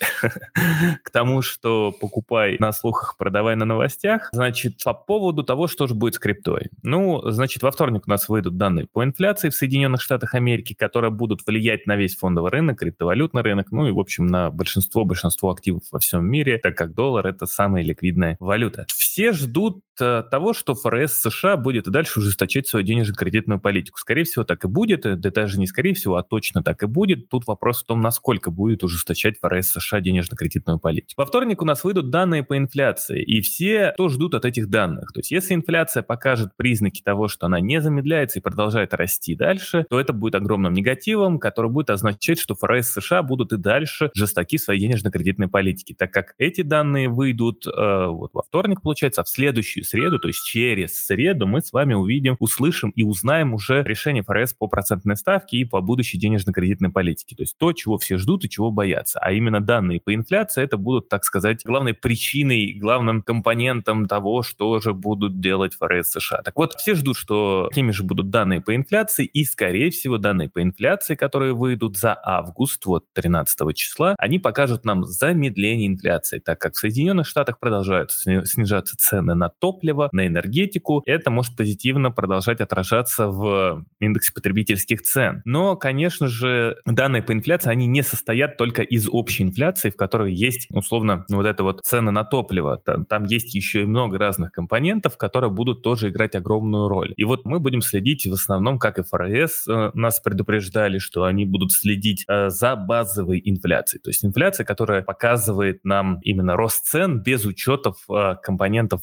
к 1.03 1.11
тому, 1.11 1.43
что 1.43 1.93
покупай 1.93 2.57
на 2.59 2.73
слухах, 2.73 3.17
продавай 3.17 3.57
на 3.57 3.65
новостях. 3.65 4.29
Значит, 4.33 4.83
по 4.85 4.95
поводу 4.95 5.43
того, 5.43 5.67
что 5.67 5.87
же 5.87 5.95
будет 5.95 6.15
с 6.15 6.19
криптой. 6.19 6.69
Ну, 6.83 7.23
значит, 7.31 7.63
во 7.63 7.71
вторник 7.71 8.03
у 8.07 8.11
нас 8.11 8.29
выйдут 8.29 8.57
данные 8.57 8.87
по 8.93 9.03
инфляции 9.03 9.49
в 9.49 9.55
Соединенных 9.55 10.01
Штатах 10.03 10.35
Америки, 10.35 10.75
которые 10.75 11.11
будут 11.11 11.47
влиять 11.47 11.87
на 11.87 11.97
весь 11.97 12.17
фондовый 12.17 12.51
рынок, 12.51 12.79
криптовалютный 12.79 13.43
рынок, 13.43 13.71
ну 13.71 13.89
и, 13.89 13.93
в 13.93 13.99
общем, 13.99 14.27
на 14.27 14.51
большинство, 14.51 15.05
большинство 15.05 15.51
активов 15.51 15.83
во 15.91 15.99
всем 15.99 16.27
мире 16.27 16.34
мире, 16.35 16.59
так 16.59 16.77
как 16.77 16.95
доллар— 16.95 17.27
это 17.29 17.47
самая 17.47 17.83
ликвидная 17.85 18.37
валюта. 18.41 18.87
Все 18.89 19.33
ждут 19.33 19.83
того, 19.97 20.53
что 20.53 20.75
ФРС 20.75 21.21
США 21.21 21.57
будет 21.57 21.87
и 21.87 21.91
дальше 21.91 22.21
ужесточать 22.21 22.67
свою 22.67 22.85
денежно-кредитную 22.85 23.61
политику. 23.61 23.99
Скорее 23.99 24.25
всего, 24.25 24.45
так 24.45 24.65
и 24.65 24.69
будет, 24.69 25.03
да 25.03 25.31
даже 25.31 25.59
не 25.59 25.67
скорее 25.67 25.95
всего, 25.95 26.17
а 26.17 26.23
точно 26.23 26.63
так 26.63 26.83
и 26.83 26.87
будет. 26.87 27.29
Тут 27.29 27.47
вопрос 27.47 27.83
в 27.83 27.87
том, 27.87 28.01
насколько 28.01 28.51
будет 28.51 28.85
ужесточать 28.85 29.37
ФРС 29.41 29.73
США 29.73 30.01
денежно-кредитную 30.01 30.79
политику. 30.79 31.15
Во 31.17 31.27
вторник 31.27 31.63
у 31.63 31.65
нас 31.65 31.85
выйдут 31.85 32.11
данные 32.11 32.43
по 32.43 32.57
инфляции, 32.57 33.23
и 33.23 33.41
все 33.41 33.95
то 33.97 34.09
ждут 34.09 34.35
от 34.35 34.45
этих 34.45 34.69
данных. 34.69 35.13
То 35.13 35.21
есть 35.21 35.31
если 35.31 35.55
инфляция 35.55 36.03
покажет 36.03 36.51
признаки 36.57 37.03
того, 37.03 37.29
что 37.29 37.47
она 37.47 37.61
не 37.61 37.81
замедляется 37.81 38.39
и 38.39 38.43
продолжает 38.43 38.95
расти 38.95 39.35
дальше, 39.35 39.87
то 39.89 40.01
это 40.01 40.13
будет 40.13 40.35
огромным 40.35 40.73
негативом, 40.73 41.39
который 41.39 41.71
будет 41.71 41.91
означать, 41.91 42.39
что 42.39 42.55
ФРС 42.55 42.93
США 42.93 43.23
будут 43.23 43.53
и 43.53 43.57
дальше 43.57 44.11
жестоки 44.15 44.59
своей 44.59 44.81
денежно-кредитной 44.81 45.49
политике, 45.49 45.95
так 45.97 46.13
как 46.13 46.35
эти 46.39 46.63
данные 46.63 47.09
выйдут 47.09 47.67
э, 47.67 48.07
вот 48.07 48.33
во 48.35 48.43
вторник, 48.43 48.83
получается, 48.83 49.21
а 49.21 49.25
в 49.25 49.29
следующую 49.29 49.84
среду, 49.85 50.19
то 50.19 50.29
есть 50.29 50.45
через 50.45 51.05
среду 51.05 51.47
мы 51.47 51.61
с 51.61 51.73
вами 51.73 51.95
увидим, 51.95 52.37
услышим 52.39 52.91
и 52.91 53.03
узнаем 53.03 53.55
уже 53.55 53.83
решение 53.83 54.23
ФРС 54.23 54.55
по 54.55 54.67
процентной 54.67 55.17
ставке 55.17 55.59
и 55.59 55.65
по 55.65 55.81
будущей 55.81 56.19
денежно-кредитной 56.19 56.91
политике. 56.91 57.37
То 57.37 57.43
есть 57.43 57.57
то, 57.59 57.73
чего 57.73 57.99
все 57.99 58.17
ждут 58.17 58.45
и 58.45 58.51
чего 58.51 58.71
боятся. 58.71 59.19
А 59.21 59.33
именно 59.33 59.61
данные 59.61 60.01
по 60.01 60.15
инфляции, 60.15 60.63
это 60.63 60.77
будут, 60.77 61.09
так 61.09 61.25
сказать, 61.25 61.63
главной 61.65 61.95
причиной, 61.95 62.75
главным 62.75 63.23
компонентом 63.23 64.07
того, 64.07 64.43
что 64.43 64.81
же 64.81 64.93
будут 64.93 65.41
делать 65.41 65.75
ФРС 65.75 66.11
США. 66.11 66.43
Так 66.43 66.57
вот, 66.57 66.75
все 66.75 66.95
ждут, 66.95 67.17
что 67.17 67.69
какими 67.71 67.91
же 67.91 68.03
будут 68.03 68.31
данные 68.31 68.61
по 68.61 68.75
инфляции, 68.75 69.25
и, 69.25 69.45
скорее 69.45 69.91
всего, 69.91 70.19
данные 70.19 70.49
по 70.49 70.63
инфляции, 70.63 71.15
которые 71.15 71.55
выйдут 71.55 71.97
за 71.97 72.19
август, 72.23 72.87
вот 72.87 73.05
13 73.13 73.75
числа, 73.75 74.15
они 74.19 74.39
покажут 74.39 74.85
нам 74.85 75.05
замедление 75.05 75.89
инфляции, 75.89 76.39
так 76.39 76.61
как 76.61 76.75
в 76.75 76.79
Соединенных 76.79 77.27
Штатах 77.27 77.59
продолжают 77.59 78.11
снижаться 78.13 78.97
цены 78.97 79.35
на 79.35 79.49
топливо, 79.75 80.09
на 80.13 80.27
энергетику. 80.27 81.03
Это 81.07 81.31
может 81.31 81.57
позитивно 81.57 82.11
продолжать 82.11 82.61
отражаться 82.61 83.29
в 83.29 83.85
индексе 84.01 84.33
потребительских 84.33 85.03
цен. 85.03 85.43
Но, 85.45 85.77
конечно 85.77 86.29
же, 86.29 86.77
данные 86.87 87.23
по 87.23 87.33
инфляции, 87.33 87.71
они 87.71 87.87
не 87.87 88.03
состоят 88.03 88.57
только 88.57 88.83
из 88.83 89.09
общей 89.09 89.43
инфляции, 89.43 89.91
в 89.91 89.97
которой 89.97 90.33
есть, 90.33 90.69
условно, 90.71 91.25
вот 91.29 91.47
это 91.47 91.63
вот 91.63 91.81
цены 91.85 92.11
на 92.11 92.25
топливо. 92.25 92.81
Там, 92.85 93.05
там 93.05 93.25
есть 93.25 93.55
еще 93.55 93.83
и 93.83 93.87
много 93.87 94.19
разных 94.19 94.53
компонентов, 94.53 95.17
которые 95.17 95.51
будут 95.51 95.83
тоже 95.83 96.11
играть 96.11 96.35
огромную 96.35 96.89
роль. 96.89 97.13
И 97.17 97.25
вот 97.25 97.45
мы 97.45 97.61
будем 97.61 97.83
следить 97.83 98.27
в 98.27 98.33
основном, 98.33 98.79
как 98.79 98.99
и 98.99 99.03
ФРС 99.03 99.67
э, 99.69 99.91
нас 99.95 100.21
предупреждали, 100.21 100.99
что 100.99 101.25
они 101.25 101.45
будут 101.45 101.73
следить 101.73 102.25
э, 102.29 102.51
за 102.51 102.77
базовой 102.77 103.41
инфляцией. 103.45 104.01
То 104.03 104.11
есть 104.11 104.25
инфляция, 104.25 104.65
которая 104.65 105.03
показывает 105.03 105.85
нам 105.85 106.21
именно 106.23 106.57
рост 106.57 106.87
цен 106.87 107.21
без 107.21 107.45
учетов 107.45 107.97
э, 108.09 108.37
компонентов 108.43 109.03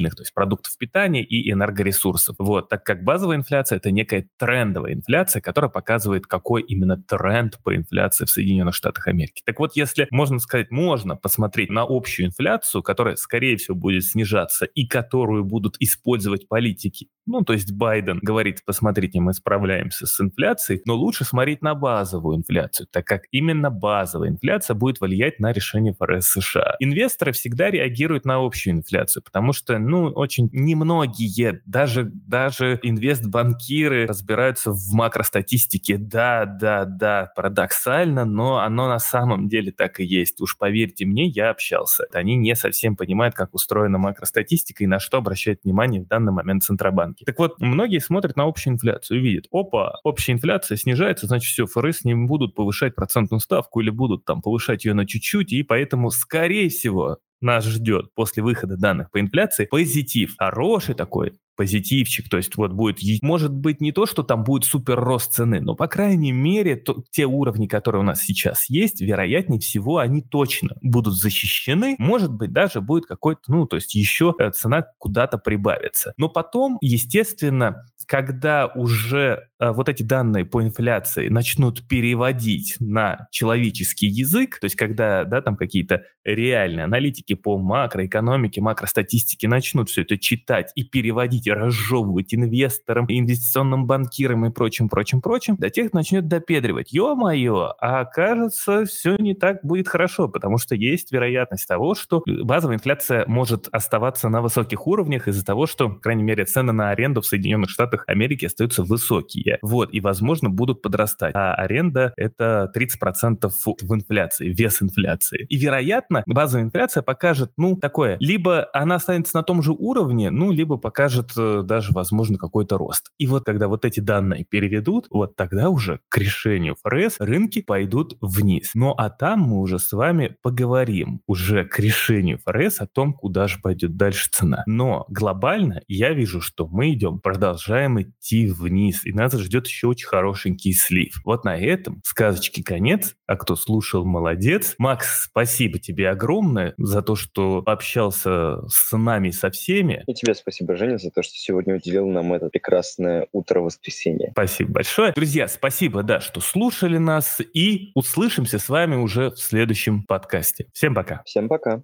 волатильных, 0.00 0.14
то 0.16 0.22
есть 0.22 0.34
продуктов 0.34 0.76
питания 0.78 1.22
и 1.22 1.50
энергоресурсов. 1.50 2.36
Вот, 2.38 2.68
так 2.68 2.84
как 2.84 3.04
базовая 3.04 3.36
инфляция 3.36 3.76
это 3.76 3.90
некая 3.90 4.28
трендовая 4.38 4.94
инфляция, 4.94 5.40
которая 5.40 5.70
показывает, 5.70 6.26
какой 6.26 6.62
именно 6.62 6.96
тренд 6.96 7.58
по 7.62 7.74
инфляции 7.74 8.24
в 8.24 8.30
Соединенных 8.30 8.74
Штатах 8.74 9.08
Америки. 9.08 9.42
Так 9.44 9.58
вот, 9.58 9.76
если 9.76 10.06
можно 10.10 10.38
сказать, 10.38 10.70
можно 10.70 11.16
посмотреть 11.16 11.70
на 11.70 11.84
общую 11.88 12.26
инфляцию, 12.26 12.82
которая, 12.82 13.16
скорее 13.16 13.56
всего, 13.56 13.76
будет 13.76 14.04
снижаться 14.04 14.64
и 14.64 14.86
которую 14.86 15.44
будут 15.44 15.76
использовать 15.80 16.48
политики, 16.48 17.08
ну, 17.26 17.42
то 17.42 17.52
есть 17.52 17.72
Байден 17.72 18.18
говорит, 18.22 18.62
посмотрите, 18.64 19.20
мы 19.20 19.34
справляемся 19.34 20.06
с 20.06 20.20
инфляцией, 20.20 20.82
но 20.84 20.94
лучше 20.94 21.24
смотреть 21.24 21.62
на 21.62 21.74
базовую 21.74 22.38
инфляцию, 22.38 22.88
так 22.90 23.06
как 23.06 23.22
именно 23.30 23.70
базовая 23.70 24.30
инфляция 24.30 24.74
будет 24.74 25.00
влиять 25.00 25.38
на 25.38 25.52
решение 25.52 25.94
ФРС 25.94 26.26
США. 26.26 26.74
Инвесторы 26.80 27.32
всегда 27.32 27.70
реагируют 27.70 28.24
на 28.24 28.44
общую 28.44 28.74
инфляцию, 28.74 29.22
потому 29.22 29.52
что, 29.52 29.78
ну, 29.90 30.06
очень 30.06 30.48
немногие, 30.52 31.60
даже, 31.66 32.04
даже 32.04 32.78
инвестбанкиры 32.82 34.06
разбираются 34.06 34.70
в 34.72 34.92
макростатистике. 34.92 35.98
Да, 35.98 36.46
да, 36.46 36.84
да, 36.84 37.32
парадоксально, 37.34 38.24
но 38.24 38.58
оно 38.58 38.88
на 38.88 39.00
самом 39.00 39.48
деле 39.48 39.72
так 39.72 40.00
и 40.00 40.04
есть. 40.04 40.40
Уж 40.40 40.56
поверьте 40.56 41.04
мне, 41.06 41.26
я 41.26 41.50
общался. 41.50 42.04
Они 42.12 42.36
не 42.36 42.54
совсем 42.54 42.96
понимают, 42.96 43.34
как 43.34 43.52
устроена 43.52 43.98
макростатистика 43.98 44.84
и 44.84 44.86
на 44.86 45.00
что 45.00 45.18
обращает 45.18 45.64
внимание 45.64 46.00
в 46.00 46.06
данный 46.06 46.32
момент 46.32 46.62
Центробанки. 46.62 47.24
Так 47.24 47.38
вот, 47.38 47.60
многие 47.60 47.98
смотрят 47.98 48.36
на 48.36 48.44
общую 48.44 48.74
инфляцию 48.74 49.18
и 49.18 49.22
видят, 49.22 49.46
опа, 49.50 49.98
общая 50.04 50.32
инфляция 50.32 50.76
снижается, 50.76 51.26
значит, 51.26 51.50
все, 51.50 51.66
ФРС 51.66 52.04
не 52.04 52.14
будут 52.14 52.54
повышать 52.54 52.94
процентную 52.94 53.40
ставку 53.40 53.80
или 53.80 53.90
будут 53.90 54.24
там 54.24 54.40
повышать 54.40 54.84
ее 54.84 54.94
на 54.94 55.06
чуть-чуть, 55.06 55.52
и 55.52 55.62
поэтому, 55.64 56.10
скорее 56.10 56.68
всего, 56.68 57.18
нас 57.40 57.64
ждет 57.64 58.14
после 58.14 58.42
выхода 58.42 58.76
данных 58.76 59.10
по 59.10 59.20
инфляции 59.20 59.66
позитив. 59.66 60.34
Хороший 60.38 60.94
такой, 60.94 61.38
позитивчик, 61.60 62.26
то 62.30 62.38
есть 62.38 62.56
вот 62.56 62.72
будет, 62.72 63.00
может 63.20 63.52
быть 63.52 63.82
не 63.82 63.92
то, 63.92 64.06
что 64.06 64.22
там 64.22 64.44
будет 64.44 64.64
супер 64.64 64.98
рост 64.98 65.34
цены, 65.34 65.60
но 65.60 65.74
по 65.74 65.88
крайней 65.88 66.32
мере 66.32 66.74
то, 66.74 67.04
те 67.10 67.26
уровни, 67.26 67.66
которые 67.66 68.00
у 68.00 68.02
нас 68.02 68.22
сейчас 68.22 68.70
есть, 68.70 69.02
вероятнее 69.02 69.60
всего 69.60 69.98
они 69.98 70.22
точно 70.22 70.78
будут 70.80 71.18
защищены, 71.18 71.96
может 71.98 72.32
быть 72.32 72.54
даже 72.54 72.80
будет 72.80 73.04
какой-то, 73.04 73.42
ну 73.48 73.66
то 73.66 73.76
есть 73.76 73.94
еще 73.94 74.34
э, 74.38 74.50
цена 74.52 74.86
куда-то 74.96 75.36
прибавится. 75.36 76.14
Но 76.16 76.30
потом, 76.30 76.78
естественно, 76.80 77.84
когда 78.10 78.66
уже 78.66 79.48
э, 79.60 79.70
вот 79.70 79.88
эти 79.88 80.02
данные 80.02 80.44
по 80.44 80.62
инфляции 80.62 81.28
начнут 81.28 81.86
переводить 81.86 82.74
на 82.80 83.28
человеческий 83.30 84.08
язык, 84.08 84.58
то 84.58 84.64
есть 84.64 84.76
когда, 84.76 85.24
да, 85.24 85.42
там 85.42 85.56
какие-то 85.56 86.04
реальные 86.24 86.84
аналитики 86.84 87.34
по 87.34 87.56
макроэкономике, 87.56 88.60
макростатистике 88.62 89.46
начнут 89.46 89.90
все 89.90 90.02
это 90.02 90.18
читать 90.18 90.72
и 90.74 90.82
переводить 90.82 91.46
разжевывать 91.52 92.34
инвесторам, 92.34 93.06
инвестиционным 93.08 93.86
банкирам 93.86 94.46
и 94.46 94.50
прочим, 94.50 94.88
прочим, 94.88 95.20
прочим, 95.20 95.56
до 95.56 95.70
тех 95.70 95.92
начнет 95.92 96.28
допедривать. 96.28 96.92
Ё-моё, 96.92 97.74
а 97.80 98.04
кажется, 98.04 98.84
все 98.84 99.16
не 99.16 99.34
так 99.34 99.60
будет 99.62 99.88
хорошо, 99.88 100.28
потому 100.28 100.58
что 100.58 100.74
есть 100.74 101.12
вероятность 101.12 101.66
того, 101.66 101.94
что 101.94 102.22
базовая 102.26 102.76
инфляция 102.76 103.24
может 103.26 103.68
оставаться 103.72 104.28
на 104.28 104.42
высоких 104.42 104.86
уровнях 104.86 105.28
из-за 105.28 105.44
того, 105.44 105.66
что, 105.66 105.88
по 105.88 106.00
крайней 106.00 106.22
мере, 106.22 106.44
цены 106.44 106.72
на 106.72 106.90
аренду 106.90 107.20
в 107.20 107.26
Соединенных 107.26 107.70
Штатах 107.70 108.04
Америки 108.06 108.46
остаются 108.46 108.82
высокие. 108.82 109.58
Вот, 109.62 109.92
и, 109.92 110.00
возможно, 110.00 110.50
будут 110.50 110.82
подрастать. 110.82 111.34
А 111.34 111.54
аренда— 111.54 112.12
это 112.16 112.70
30% 112.74 113.50
в 113.64 113.94
инфляции, 113.94 114.48
вес 114.48 114.82
инфляции. 114.82 115.46
И, 115.48 115.56
вероятно, 115.56 116.22
базовая 116.26 116.64
инфляция 116.64 117.02
покажет, 117.02 117.52
ну, 117.56 117.76
такое, 117.76 118.16
либо 118.20 118.68
она 118.72 118.96
останется 118.96 119.36
на 119.36 119.42
том 119.42 119.62
же 119.62 119.72
уровне, 119.72 120.30
ну, 120.30 120.50
либо 120.50 120.76
покажет 120.76 121.30
даже, 121.64 121.92
возможно, 121.92 122.38
какой-то 122.38 122.78
рост. 122.78 123.10
И 123.18 123.26
вот 123.26 123.44
когда 123.44 123.68
вот 123.68 123.84
эти 123.84 124.00
данные 124.00 124.44
переведут, 124.44 125.06
вот 125.10 125.36
тогда 125.36 125.70
уже 125.70 126.00
к 126.08 126.18
решению 126.18 126.76
ФРС 126.82 127.16
рынки 127.18 127.62
пойдут 127.62 128.16
вниз. 128.20 128.70
Ну 128.74 128.92
а 128.96 129.10
там 129.10 129.40
мы 129.40 129.60
уже 129.60 129.78
с 129.78 129.92
вами 129.92 130.36
поговорим 130.42 131.20
уже 131.26 131.64
к 131.64 131.78
решению 131.78 132.38
ФРС 132.44 132.80
о 132.80 132.86
том, 132.86 133.12
куда 133.12 133.48
же 133.48 133.58
пойдет 133.62 133.96
дальше 133.96 134.28
цена. 134.30 134.62
Но 134.66 135.04
глобально 135.08 135.82
я 135.88 136.12
вижу, 136.12 136.40
что 136.40 136.66
мы 136.66 136.92
идем, 136.92 137.20
продолжаем 137.20 138.00
идти 138.00 138.46
вниз, 138.46 139.04
и 139.04 139.12
нас 139.12 139.32
ждет 139.32 139.66
еще 139.66 139.88
очень 139.88 140.06
хорошенький 140.06 140.72
слив. 140.72 141.20
Вот 141.24 141.44
на 141.44 141.56
этом 141.56 142.00
сказочки 142.04 142.62
конец, 142.62 143.14
а 143.26 143.36
кто 143.36 143.56
слушал, 143.56 144.04
молодец. 144.04 144.74
Макс, 144.78 145.24
спасибо 145.24 145.78
тебе 145.78 146.10
огромное 146.10 146.74
за 146.78 147.02
то, 147.02 147.14
что 147.14 147.62
общался 147.66 148.66
с 148.68 148.96
нами, 148.96 149.30
со 149.30 149.50
всеми. 149.50 150.02
И 150.06 150.14
тебе 150.14 150.34
спасибо, 150.34 150.76
Женя, 150.76 150.98
за 150.98 151.10
то, 151.20 151.22
что 151.22 151.36
сегодня 151.36 151.74
уделил 151.74 152.08
нам 152.08 152.32
это 152.32 152.48
прекрасное 152.48 153.26
утро 153.32 153.60
воскресенья. 153.60 154.30
Спасибо 154.32 154.72
большое. 154.72 155.12
Друзья, 155.12 155.48
спасибо, 155.48 156.02
да, 156.02 156.20
что 156.20 156.40
слушали 156.40 156.96
нас, 156.96 157.40
и 157.52 157.90
услышимся 157.94 158.58
с 158.58 158.68
вами 158.70 158.96
уже 158.96 159.30
в 159.30 159.38
следующем 159.38 160.02
подкасте. 160.02 160.66
Всем 160.72 160.94
пока. 160.94 161.22
Всем 161.26 161.48
пока. 161.48 161.78